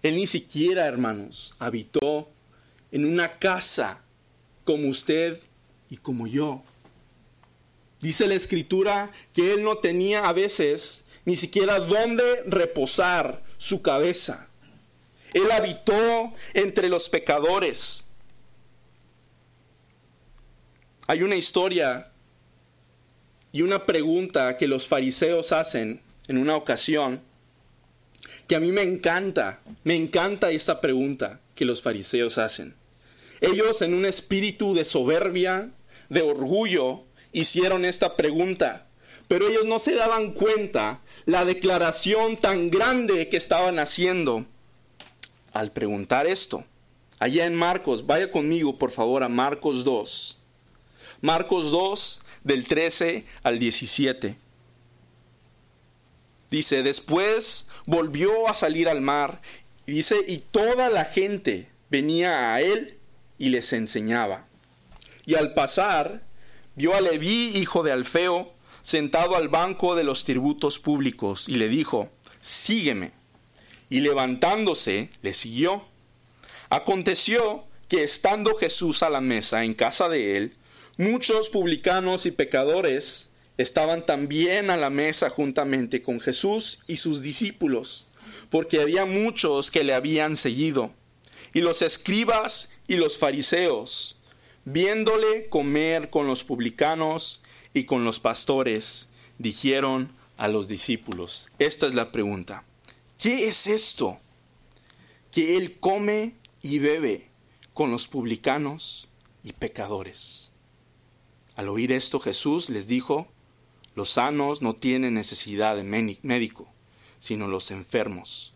[0.04, 2.30] Él ni siquiera, hermanos, habitó
[2.92, 4.02] en una casa
[4.66, 5.40] como usted
[5.90, 6.62] y como yo.
[8.02, 14.48] Dice la escritura que él no tenía a veces ni siquiera dónde reposar su cabeza.
[15.34, 18.08] Él habitó entre los pecadores.
[21.08, 22.12] Hay una historia
[23.52, 27.22] y una pregunta que los fariseos hacen en una ocasión
[28.48, 32.76] que a mí me encanta, me encanta esta pregunta que los fariseos hacen.
[33.42, 35.72] Ellos en un espíritu de soberbia,
[36.10, 37.04] de orgullo,
[37.40, 38.88] hicieron esta pregunta,
[39.28, 44.46] pero ellos no se daban cuenta la declaración tan grande que estaban haciendo
[45.54, 46.64] al preguntar esto.
[47.20, 50.38] Allá en Marcos, vaya conmigo por favor a Marcos 2.
[51.22, 54.38] Marcos 2 del 13 al 17.
[56.50, 59.42] Dice, después volvió a salir al mar,
[59.86, 62.98] dice, y toda la gente venía a él
[63.38, 64.46] y les enseñaba.
[65.26, 66.22] Y al pasar,
[66.78, 68.54] vio a Leví, hijo de Alfeo,
[68.84, 72.10] sentado al banco de los tributos públicos, y le dijo,
[72.40, 73.12] sígueme.
[73.90, 75.84] Y levantándose, le siguió.
[76.70, 80.56] Aconteció que estando Jesús a la mesa en casa de él,
[80.98, 88.06] muchos publicanos y pecadores estaban también a la mesa juntamente con Jesús y sus discípulos,
[88.52, 90.92] porque había muchos que le habían seguido.
[91.54, 94.17] Y los escribas y los fariseos,
[94.70, 97.42] viéndole comer con los publicanos
[97.74, 99.08] y con los pastores,
[99.38, 102.66] dijeron a los discípulos, esta es la pregunta,
[103.18, 104.20] ¿qué es esto?
[105.32, 107.30] Que él come y bebe
[107.74, 109.08] con los publicanos
[109.42, 110.52] y pecadores.
[111.56, 113.30] Al oír esto Jesús les dijo,
[113.96, 116.68] los sanos no tienen necesidad de médico,
[117.20, 118.54] sino los enfermos.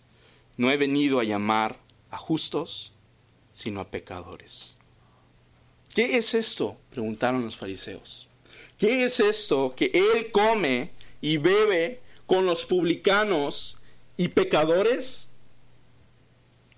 [0.57, 2.91] No he venido a llamar a justos,
[3.53, 4.75] sino a pecadores.
[5.93, 6.77] ¿Qué es esto?
[6.89, 8.27] preguntaron los fariseos.
[8.77, 13.77] ¿Qué es esto que él come y bebe con los publicanos
[14.17, 15.29] y pecadores?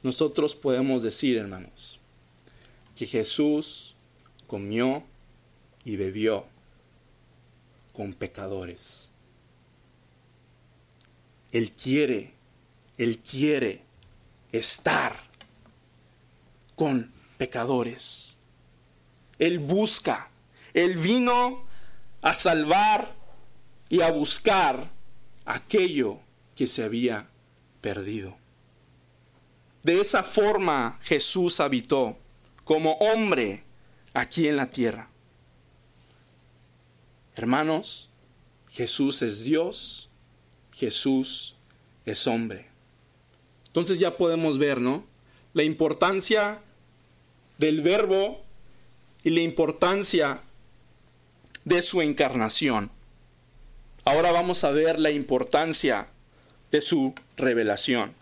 [0.01, 1.99] Nosotros podemos decir, hermanos,
[2.95, 3.95] que Jesús
[4.47, 5.03] comió
[5.85, 6.45] y bebió
[7.93, 9.11] con pecadores.
[11.51, 12.33] Él quiere,
[12.97, 13.81] Él quiere
[14.51, 15.15] estar
[16.75, 18.32] con pecadores.
[19.39, 20.29] Él busca.
[20.73, 21.63] Él vino
[22.21, 23.13] a salvar
[23.89, 24.91] y a buscar
[25.45, 26.19] aquello
[26.55, 27.27] que se había
[27.81, 28.37] perdido.
[29.83, 32.17] De esa forma Jesús habitó
[32.63, 33.63] como hombre
[34.13, 35.09] aquí en la tierra.
[37.35, 38.09] Hermanos,
[38.69, 40.09] Jesús es Dios,
[40.73, 41.55] Jesús
[42.05, 42.67] es hombre.
[43.67, 45.03] Entonces ya podemos ver, ¿no?
[45.53, 46.61] La importancia
[47.57, 48.43] del verbo
[49.23, 50.41] y la importancia
[51.65, 52.91] de su encarnación.
[54.05, 56.07] Ahora vamos a ver la importancia
[56.71, 58.13] de su revelación.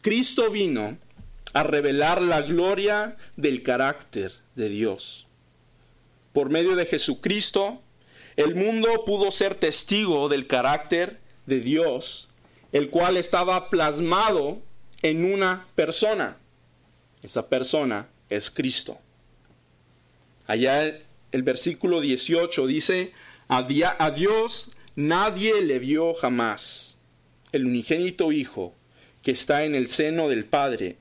[0.00, 0.96] Cristo vino
[1.52, 5.26] a revelar la gloria del carácter de Dios.
[6.32, 7.82] Por medio de Jesucristo,
[8.36, 12.28] el mundo pudo ser testigo del carácter de Dios,
[12.70, 14.62] el cual estaba plasmado
[15.02, 16.36] en una persona.
[17.22, 18.98] Esa persona es Cristo.
[20.48, 20.98] Allá
[21.30, 23.12] el versículo 18 dice,
[23.48, 26.98] a Dios nadie le vio jamás.
[27.52, 28.74] El unigénito Hijo
[29.22, 30.96] que está en el seno del Padre,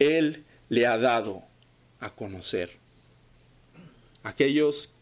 [0.00, 1.44] Él le ha dado
[2.00, 2.78] a conocer.
[4.24, 4.92] Aquellos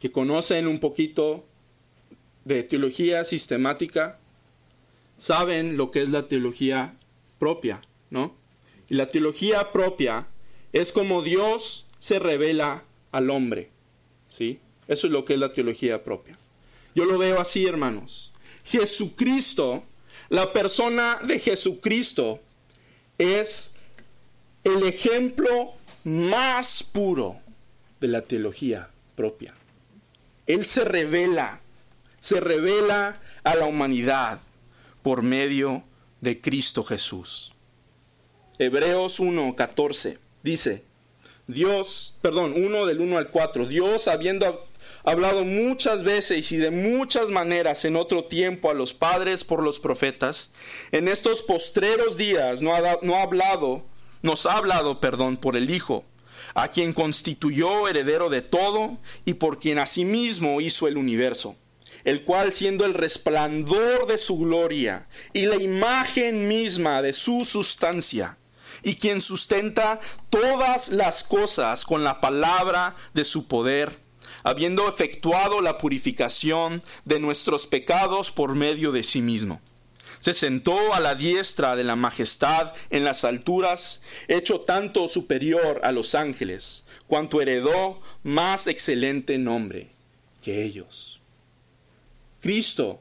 [0.00, 1.46] que conocen un poquito
[2.44, 4.18] de teología sistemática,
[5.16, 6.94] saben lo que es la teología
[7.38, 7.80] propia,
[8.10, 8.36] ¿no?
[8.88, 10.28] Y la teología propia
[10.72, 13.70] es como Dios se revela al hombre.
[14.28, 14.60] ¿Sí?
[14.86, 16.36] Eso es lo que es la teología propia.
[16.94, 18.32] Yo lo veo así, hermanos.
[18.64, 19.84] Jesucristo,
[20.28, 22.40] la persona de Jesucristo,
[23.18, 23.74] es
[24.64, 25.72] el ejemplo
[26.04, 27.36] más puro
[28.00, 29.54] de la teología propia.
[30.46, 31.60] Él se revela,
[32.20, 34.40] se revela a la humanidad
[35.02, 35.84] por medio
[36.20, 37.52] de Cristo Jesús.
[38.58, 40.82] Hebreos 1:14 dice,
[41.48, 44.66] Dios, perdón, 1 del 1 al 4, Dios habiendo
[45.02, 49.80] hablado muchas veces y de muchas maneras en otro tiempo a los padres por los
[49.80, 50.52] profetas,
[50.92, 53.82] en estos postreros días no ha, no ha hablado,
[54.20, 56.04] nos ha hablado, perdón, por el Hijo,
[56.54, 61.56] a quien constituyó heredero de todo y por quien asimismo hizo el universo,
[62.04, 68.37] el cual siendo el resplandor de su gloria y la imagen misma de su sustancia,
[68.82, 70.00] y quien sustenta
[70.30, 73.98] todas las cosas con la palabra de su poder,
[74.42, 79.60] habiendo efectuado la purificación de nuestros pecados por medio de sí mismo.
[80.20, 85.92] Se sentó a la diestra de la majestad en las alturas, hecho tanto superior a
[85.92, 89.90] los ángeles, cuanto heredó más excelente nombre
[90.42, 91.20] que ellos.
[92.40, 93.00] Cristo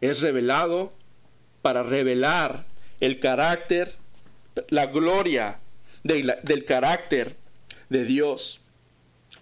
[0.00, 0.92] es revelado
[1.62, 2.66] para revelar
[3.00, 3.96] el carácter,
[4.68, 5.60] la gloria
[6.02, 7.36] del carácter
[7.88, 8.60] de Dios.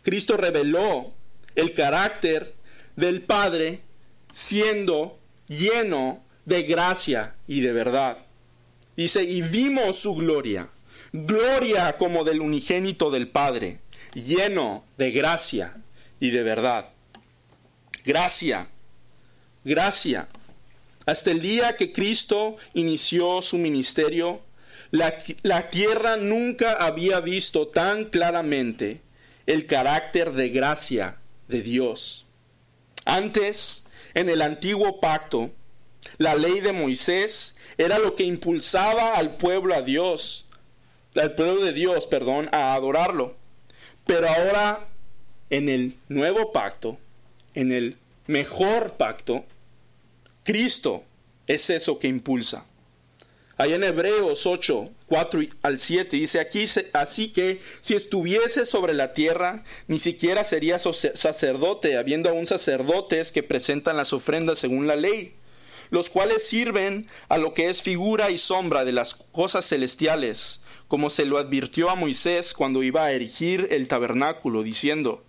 [0.02, 1.12] Cristo reveló
[1.54, 2.54] el carácter
[2.96, 3.80] del Padre
[4.32, 8.18] siendo lleno de gracia y de verdad.
[8.96, 10.68] Dice, y vimos su gloria,
[11.12, 13.80] gloria como del unigénito del Padre,
[14.14, 15.76] lleno de gracia
[16.18, 16.90] y de verdad.
[18.04, 18.68] Gracia,
[19.64, 20.28] gracia.
[21.06, 24.42] Hasta el día que Cristo inició su ministerio,
[24.90, 29.00] la, tierra nunca había visto tan claramente
[29.46, 31.16] el carácter de gracia
[31.48, 32.26] de Dios.
[33.04, 33.84] Antes,
[34.14, 35.50] en el antiguo pacto,
[36.18, 40.46] la ley de Moisés era lo que impulsaba al pueblo a Dios,
[41.14, 43.36] al pueblo de Dios, perdón, a adorarlo.
[44.06, 44.88] Pero ahora,
[45.50, 46.98] en el nuevo pacto,
[47.54, 49.44] en el mejor pacto,
[50.44, 51.04] Cristo
[51.46, 52.66] es eso que impulsa.
[53.60, 59.12] Allá en Hebreos 8, 4 al 7 dice aquí, así que si estuviese sobre la
[59.12, 65.34] tierra, ni siquiera sería sacerdote, habiendo aún sacerdotes que presentan las ofrendas según la ley,
[65.90, 71.10] los cuales sirven a lo que es figura y sombra de las cosas celestiales, como
[71.10, 75.22] se lo advirtió a Moisés cuando iba a erigir el tabernáculo, diciendo,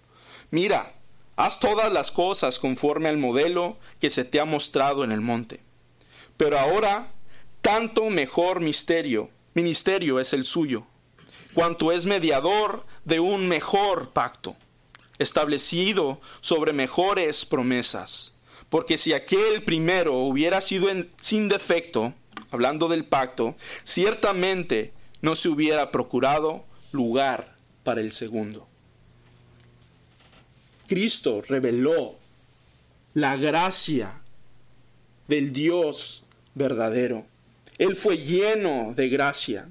[0.51, 0.93] Mira,
[1.36, 5.59] haz todas las cosas conforme al modelo que se te ha mostrado en el monte.
[6.38, 7.11] Pero ahora
[7.62, 10.86] tanto mejor misterio, ministerio es el suyo,
[11.53, 14.55] cuanto es mediador de un mejor pacto,
[15.20, 18.36] establecido sobre mejores promesas.
[18.70, 20.88] Porque si aquel primero hubiera sido
[21.20, 22.14] sin defecto,
[22.51, 28.68] hablando del pacto, ciertamente no se hubiera procurado lugar para el segundo.
[30.88, 32.16] Cristo reveló
[33.14, 34.22] la gracia
[35.28, 37.26] del Dios verdadero.
[37.82, 39.67] Él fue lleno de gracia.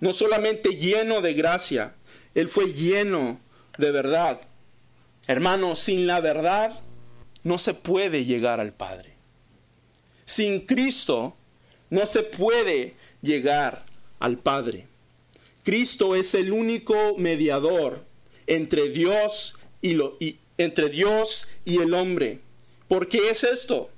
[0.00, 1.94] No solamente lleno de gracia,
[2.34, 3.40] Él fue lleno
[3.78, 4.42] de verdad.
[5.26, 6.78] Hermano, sin la verdad
[7.44, 9.14] no se puede llegar al Padre.
[10.26, 11.38] Sin Cristo
[11.88, 13.86] no se puede llegar
[14.18, 14.86] al Padre.
[15.64, 18.04] Cristo es el único mediador
[18.46, 22.40] entre Dios y, lo, y entre Dios y el hombre.
[22.88, 23.88] ¿Por qué es esto?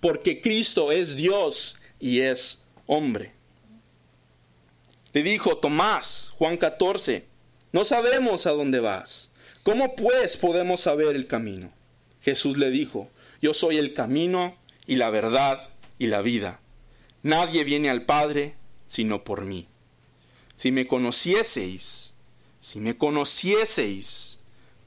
[0.00, 3.32] Porque Cristo es Dios y es hombre.
[5.12, 7.26] Le dijo Tomás, Juan 14,
[7.72, 9.30] no sabemos a dónde vas.
[9.62, 11.72] ¿Cómo pues podemos saber el camino?
[12.20, 13.08] Jesús le dijo,
[13.40, 14.56] yo soy el camino
[14.86, 16.60] y la verdad y la vida.
[17.22, 18.54] Nadie viene al Padre
[18.88, 19.66] sino por mí.
[20.56, 22.14] Si me conocieseis,
[22.60, 24.38] si me conocieseis,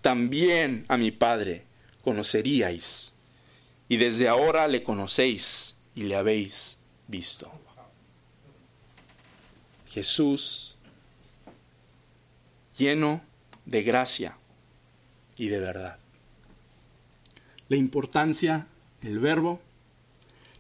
[0.01, 1.65] también a mi Padre
[2.03, 3.13] conoceríais.
[3.89, 6.77] Y desde ahora le conocéis y le habéis
[7.07, 7.51] visto.
[9.87, 10.77] Jesús
[12.77, 13.21] lleno
[13.65, 14.37] de gracia
[15.37, 15.99] y de verdad.
[17.69, 18.67] La importancia
[19.01, 19.59] del verbo,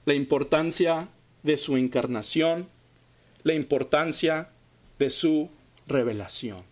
[0.05, 1.07] la importancia
[1.43, 2.67] de su encarnación,
[3.43, 4.49] la importancia
[4.99, 5.49] de su
[5.87, 6.63] revelación.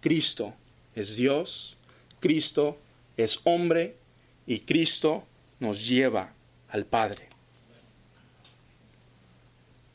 [0.00, 0.54] Cristo
[0.94, 1.76] es Dios,
[2.20, 2.78] Cristo
[3.16, 3.96] es hombre
[4.46, 5.24] y Cristo
[5.60, 6.32] nos lleva
[6.68, 7.28] al Padre.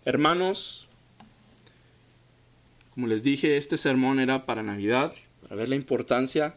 [0.05, 0.88] Hermanos,
[2.99, 6.55] como les dije, este sermón era para Navidad, para ver la importancia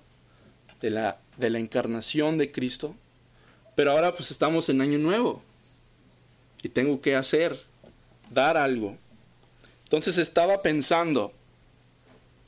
[0.81, 2.97] de la, de la encarnación de Cristo,
[3.77, 5.41] pero ahora pues estamos en año nuevo
[6.61, 7.61] y tengo que hacer,
[8.29, 8.97] dar algo.
[9.85, 11.33] Entonces estaba pensando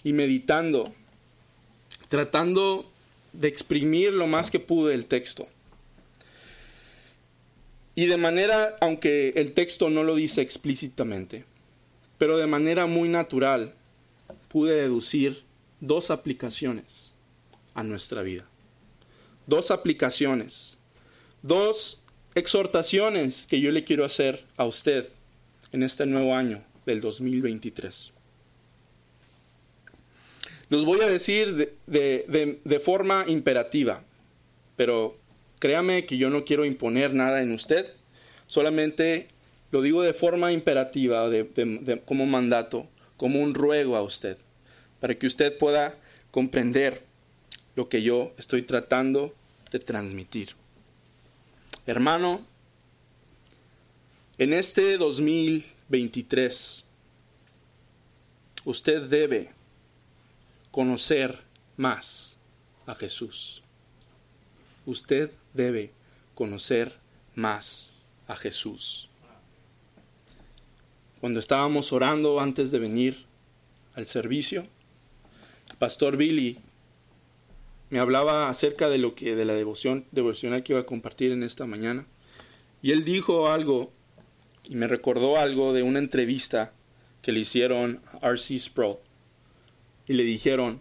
[0.03, 0.93] y meditando,
[2.09, 2.91] tratando
[3.33, 5.47] de exprimir lo más que pude el texto.
[7.95, 11.45] Y de manera, aunque el texto no lo dice explícitamente,
[12.19, 13.73] pero de manera muy natural,
[14.55, 15.43] pude deducir
[15.81, 17.13] dos aplicaciones
[17.75, 18.47] a nuestra vida.
[19.49, 20.79] Dos aplicaciones.
[21.43, 22.05] Dos
[22.37, 25.09] exhortaciones que yo le quiero hacer a usted
[25.73, 28.13] en este nuevo año del 2023.
[30.69, 34.05] Los voy a decir de, forma imperativa,
[34.77, 35.19] pero
[35.59, 37.93] créame que yo no quiero imponer nada en usted,
[38.47, 39.27] solamente
[39.73, 41.29] lo digo de forma imperativa,
[42.05, 44.39] como mandato, como un ruego a usted,
[45.05, 45.99] para que usted pueda
[46.31, 47.05] comprender
[47.77, 49.35] lo que yo estoy tratando
[49.71, 50.57] de transmitir.
[51.87, 52.41] Hermano,
[54.39, 56.85] en este 2023,
[58.65, 59.51] usted debe
[60.71, 61.39] conocer
[61.77, 62.39] más
[62.87, 63.63] a Jesús.
[64.87, 65.93] Usted debe
[66.35, 66.95] conocer
[67.35, 67.93] más
[68.27, 69.11] a Jesús.
[71.21, 73.27] Cuando estábamos orando antes de venir
[73.93, 74.67] al servicio,
[75.79, 76.59] pastor Billy
[77.91, 81.43] me hablaba acerca de lo que de la devoción devocional que iba a compartir en
[81.43, 82.07] esta mañana
[82.83, 83.93] y él dijo algo
[84.65, 86.73] y me recordó algo de una entrevista
[87.23, 88.59] que le hicieron a R.C.
[88.59, 88.97] Sproul
[90.07, 90.81] y le dijeron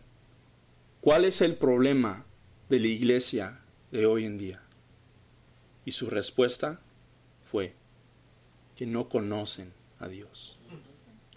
[1.02, 2.26] ¿cuál es el problema
[2.70, 4.62] de la iglesia de hoy en día?
[5.86, 6.80] Y su respuesta
[7.44, 7.74] fue
[8.76, 10.58] que no conocen a Dios.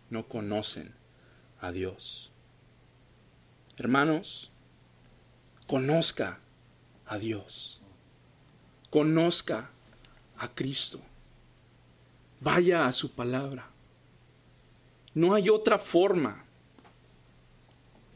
[0.09, 0.95] No conocen
[1.61, 2.31] a Dios.
[3.77, 4.51] Hermanos,
[5.67, 6.39] conozca
[7.05, 7.83] a Dios,
[8.89, 9.71] conozca
[10.39, 10.99] a Cristo,
[12.41, 13.69] vaya a su palabra.
[15.13, 16.45] No hay otra forma.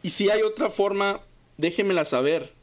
[0.02, 1.20] Y si hay otra forma,
[1.58, 2.54] déjemela saber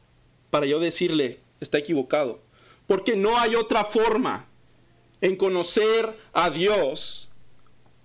[0.50, 2.40] para yo decirle, está equivocado.
[2.88, 4.46] Porque no hay otra forma
[5.20, 7.28] en conocer a Dios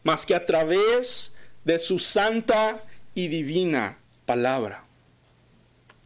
[0.03, 1.33] más que a través
[1.63, 2.83] de su santa
[3.15, 4.85] y divina palabra.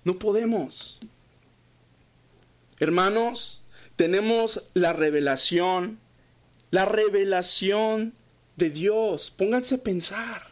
[0.03, 0.99] No podemos.
[2.79, 3.63] Hermanos,
[3.95, 5.99] tenemos la revelación,
[6.71, 8.13] la revelación
[8.55, 9.31] de Dios.
[9.31, 10.47] Pónganse a pensar.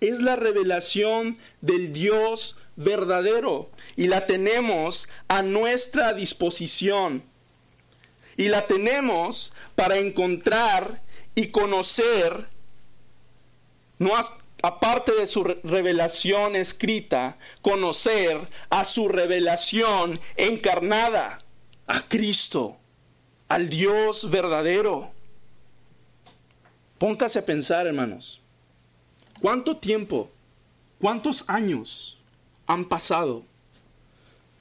[0.00, 7.22] Es la revelación del Dios verdadero y la tenemos a nuestra disposición.
[8.36, 11.02] Y la tenemos para encontrar
[11.34, 12.48] y conocer
[14.00, 14.12] no,
[14.62, 21.44] aparte de su revelación escrita, conocer a su revelación encarnada,
[21.86, 22.76] a Cristo,
[23.48, 25.10] al Dios verdadero.
[26.98, 28.40] Póngase a pensar, hermanos,
[29.40, 30.30] ¿cuánto tiempo,
[31.00, 32.18] cuántos años
[32.66, 33.42] han pasado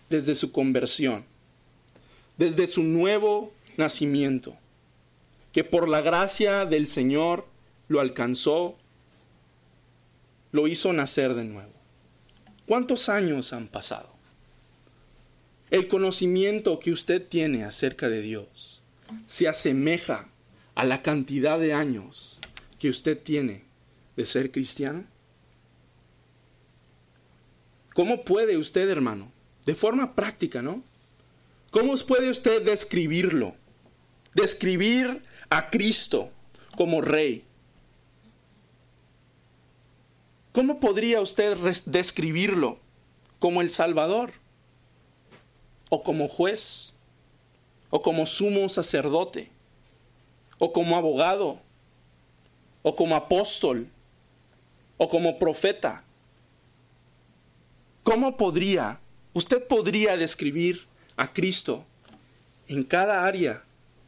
[0.09, 1.25] desde su conversión,
[2.37, 4.55] desde su nuevo nacimiento,
[5.51, 7.45] que por la gracia del Señor
[7.87, 8.77] lo alcanzó
[10.51, 11.73] lo hizo nacer de nuevo.
[12.65, 14.13] ¿Cuántos años han pasado?
[15.71, 18.81] El conocimiento que usted tiene acerca de Dios
[19.27, 20.29] se asemeja
[20.75, 22.39] a la cantidad de años
[22.79, 23.63] que usted tiene
[24.15, 25.05] de ser cristiano.
[27.93, 29.31] ¿Cómo puede usted, hermano?
[29.65, 30.83] De forma práctica, ¿no?
[31.71, 33.55] ¿Cómo puede usted describirlo?
[34.33, 36.31] Describir a Cristo
[36.75, 37.43] como rey,
[40.51, 42.79] ¿Cómo podría usted describirlo?
[43.37, 44.33] ¿Como el Salvador?
[45.89, 46.93] ¿O como juez?
[47.89, 49.49] ¿O como sumo sacerdote?
[50.57, 51.59] ¿O como abogado?
[52.81, 53.87] ¿O como apóstol?
[54.97, 56.03] ¿O como profeta?
[58.03, 58.99] ¿Cómo podría,
[59.33, 61.85] usted podría describir a Cristo
[62.67, 63.63] en cada área?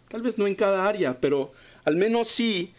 [0.09, 1.53] Tal vez no en cada área, pero
[1.85, 2.73] al menos sí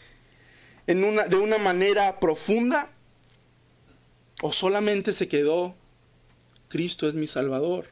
[0.87, 2.91] en una, de una manera profunda
[4.45, 5.73] ¿O solamente se quedó,
[6.69, 7.87] Cristo es mi Salvador?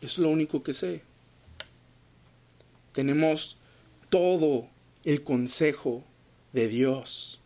[0.00, 1.02] Es lo único que sé.
[2.92, 3.56] Tenemos
[4.08, 4.68] todo
[5.04, 6.04] el consejo
[6.52, 7.40] de Dios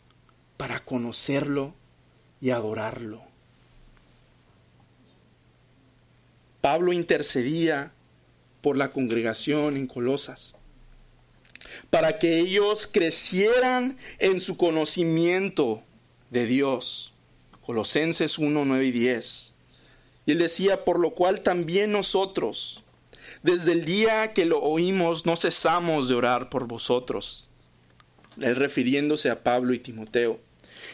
[0.59, 1.73] para conocerlo
[2.43, 3.23] y adorarlo.
[6.61, 7.93] Pablo intercedía
[8.61, 10.55] por la congregación en Colosas,
[11.89, 15.83] para que ellos crecieran en su conocimiento
[16.31, 17.12] de Dios
[17.65, 19.55] Colosenses 1, 9 y 10.
[20.27, 22.83] Y él decía, por lo cual también nosotros,
[23.43, 27.49] desde el día que lo oímos, no cesamos de orar por vosotros.
[28.41, 30.41] Él refiriéndose a Pablo y Timoteo.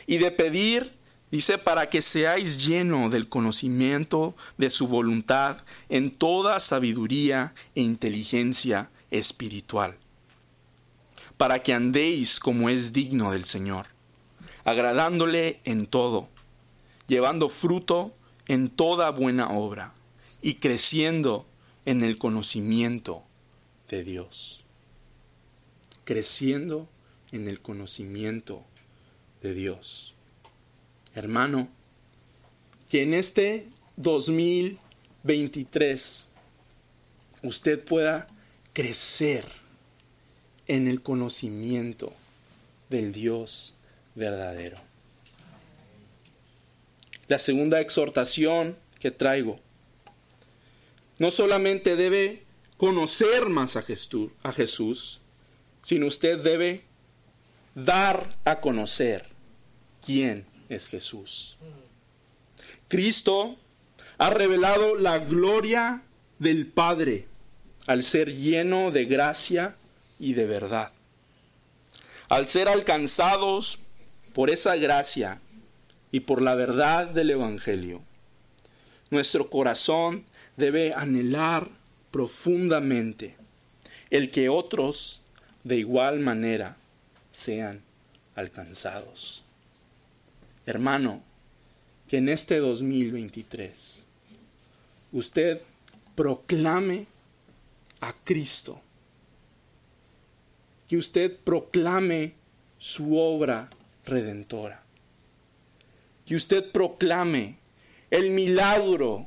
[0.07, 0.93] Y de pedir,
[1.31, 5.59] dice, para que seáis lleno del conocimiento de su voluntad
[5.89, 9.97] en toda sabiduría e inteligencia espiritual.
[11.37, 13.87] Para que andéis como es digno del Señor,
[14.65, 16.29] agradándole en todo,
[17.09, 18.15] llevando fruto
[18.47, 19.93] en toda buena obra
[20.41, 21.45] y creciendo
[21.85, 23.25] en el conocimiento
[23.89, 24.63] de Dios.
[26.05, 26.89] Creciendo
[27.33, 28.63] en el conocimiento
[29.43, 30.15] de Dios.
[31.15, 31.69] Hermano,
[32.89, 36.27] que en este 2023
[37.43, 38.29] usted pueda
[38.73, 39.45] crecer
[40.67, 42.15] en el conocimiento
[42.91, 43.75] del Dios
[44.15, 44.88] verdadero.
[47.29, 49.61] La segunda exhortación que traigo,
[51.19, 52.43] no solamente debe
[52.77, 53.83] conocer más a
[54.53, 55.21] Jesús,
[55.83, 56.85] sino usted debe
[57.75, 59.27] dar a conocer
[60.05, 61.57] quién es Jesús.
[62.89, 63.57] Cristo
[64.17, 66.03] ha revelado la gloria
[66.39, 67.27] del Padre
[67.87, 69.77] al ser lleno de gracia
[70.19, 70.93] y de verdad.
[72.29, 73.81] Al ser alcanzados
[74.35, 75.41] por esa gracia
[76.11, 78.01] y por la verdad del Evangelio,
[79.11, 80.25] nuestro corazón
[80.57, 81.69] debe anhelar
[82.11, 83.37] profundamente
[84.11, 85.23] el que otros
[85.65, 86.77] de igual manera
[87.33, 87.83] sean
[88.35, 89.45] alcanzados.
[90.67, 91.23] Hermano,
[92.09, 94.01] que en este 2023
[95.13, 95.61] usted
[96.15, 97.07] proclame
[98.01, 98.81] a Cristo,
[100.89, 102.35] que usted proclame
[102.79, 103.71] su obra
[104.05, 104.83] redentora,
[106.29, 107.57] que usted proclame
[108.11, 109.27] el milagro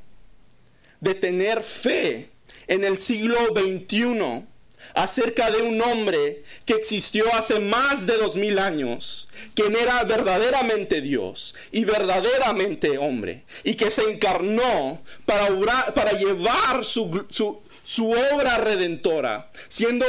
[0.99, 2.29] de tener fe
[2.67, 4.45] en el siglo XXI
[4.93, 11.01] acerca de un hombre que existió hace más de dos mil años, quien era verdaderamente
[11.01, 17.25] Dios y verdaderamente hombre, y que se encarnó para, llevar su,
[17.83, 20.05] su obra redentora, siendo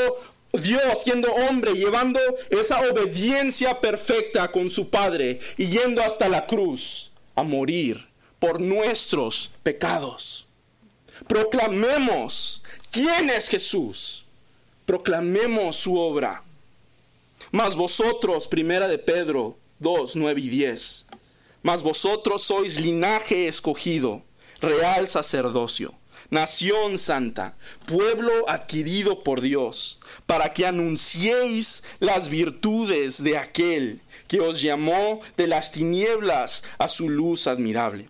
[0.53, 7.11] Dios siendo hombre, llevando esa obediencia perfecta con su Padre y yendo hasta la cruz
[7.35, 10.47] a morir por nuestros pecados.
[11.27, 14.23] Proclamemos quién es Jesús
[14.85, 16.43] proclamemos su obra.
[17.51, 21.07] Mas vosotros, primera de Pedro 2, 9 y 10,
[21.63, 24.23] mas vosotros sois linaje escogido,
[24.61, 25.95] real sacerdocio,
[26.33, 27.57] nación santa,
[27.87, 35.47] pueblo adquirido por Dios, para que anunciéis las virtudes de aquel que os llamó de
[35.47, 38.09] las tinieblas a su luz admirable.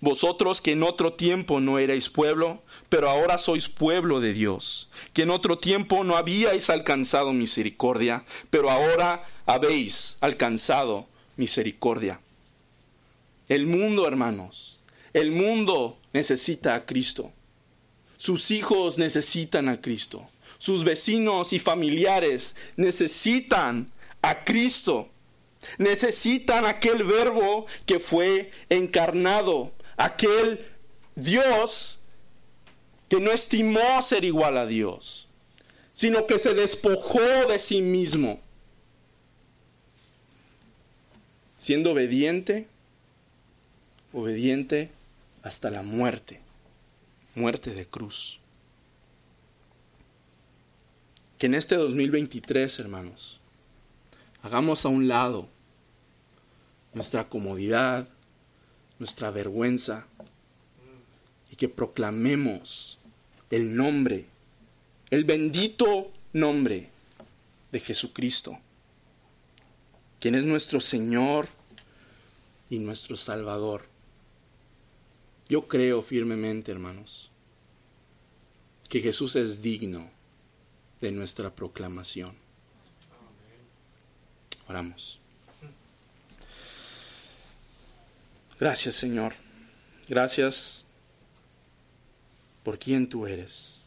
[0.00, 5.22] Vosotros que en otro tiempo no erais pueblo, pero ahora sois pueblo de Dios, que
[5.22, 12.20] en otro tiempo no habíais alcanzado misericordia, pero ahora habéis alcanzado misericordia.
[13.48, 17.32] El mundo, hermanos, el mundo necesita a Cristo.
[18.18, 20.28] Sus hijos necesitan a Cristo.
[20.58, 23.90] Sus vecinos y familiares necesitan
[24.20, 25.08] a Cristo.
[25.78, 30.64] Necesitan aquel verbo que fue encarnado, aquel
[31.14, 31.98] Dios
[33.08, 35.26] que no estimó ser igual a Dios,
[35.94, 38.40] sino que se despojó de sí mismo,
[41.56, 42.68] siendo obediente,
[44.12, 44.90] obediente
[45.42, 46.40] hasta la muerte,
[47.38, 48.40] muerte de cruz.
[51.38, 53.40] Que en este 2023, hermanos,
[54.42, 55.48] hagamos a un lado
[56.92, 58.08] nuestra comodidad,
[58.98, 60.06] nuestra vergüenza,
[61.50, 62.98] y que proclamemos
[63.50, 64.26] el nombre,
[65.10, 66.90] el bendito nombre
[67.72, 68.58] de Jesucristo,
[70.20, 71.48] quien es nuestro Señor
[72.68, 73.97] y nuestro Salvador.
[75.48, 77.30] Yo creo firmemente, hermanos,
[78.88, 80.10] que Jesús es digno
[81.00, 82.34] de nuestra proclamación.
[84.68, 85.18] Oramos.
[88.60, 89.34] Gracias, Señor.
[90.08, 90.84] Gracias
[92.62, 93.82] por quién tú eres.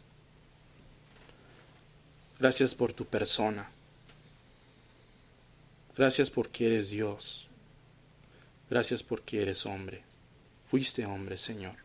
[2.39, 3.69] Gracias por tu persona.
[5.95, 7.47] Gracias porque eres Dios.
[8.69, 10.10] Gracias porque eres hombre.
[10.71, 11.75] Fuiste hombre, Señor.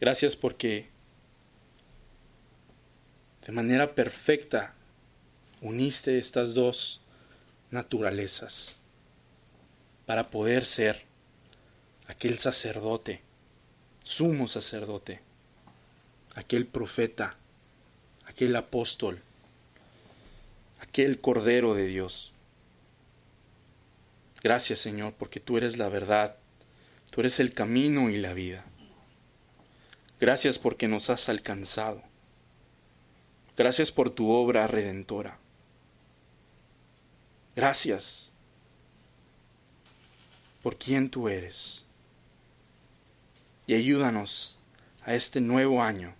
[0.00, 0.88] Gracias porque
[3.44, 4.72] de manera perfecta
[5.60, 7.02] uniste estas dos
[7.70, 8.76] naturalezas
[10.06, 11.02] para poder ser
[12.06, 13.20] aquel sacerdote,
[14.02, 15.20] sumo sacerdote,
[16.34, 17.36] aquel profeta,
[18.24, 19.20] aquel apóstol,
[20.80, 22.31] aquel cordero de Dios.
[24.42, 26.36] Gracias Señor, porque tú eres la verdad,
[27.10, 28.64] tú eres el camino y la vida.
[30.20, 32.02] Gracias porque nos has alcanzado.
[33.56, 35.38] Gracias por tu obra redentora.
[37.54, 38.32] Gracias
[40.62, 41.84] por quien tú eres.
[43.66, 44.58] Y ayúdanos
[45.04, 46.14] a este nuevo año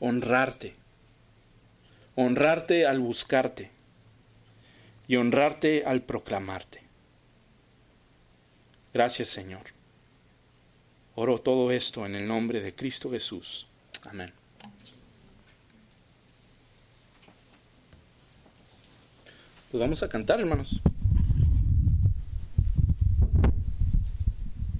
[0.00, 0.74] honrarte,
[2.16, 3.70] honrarte al buscarte
[5.06, 6.79] y honrarte al proclamarte.
[8.92, 9.62] Gracias Señor.
[11.14, 13.66] Oro todo esto en el nombre de Cristo Jesús.
[14.04, 14.32] Amén.
[19.70, 20.80] Pues vamos a cantar, hermanos.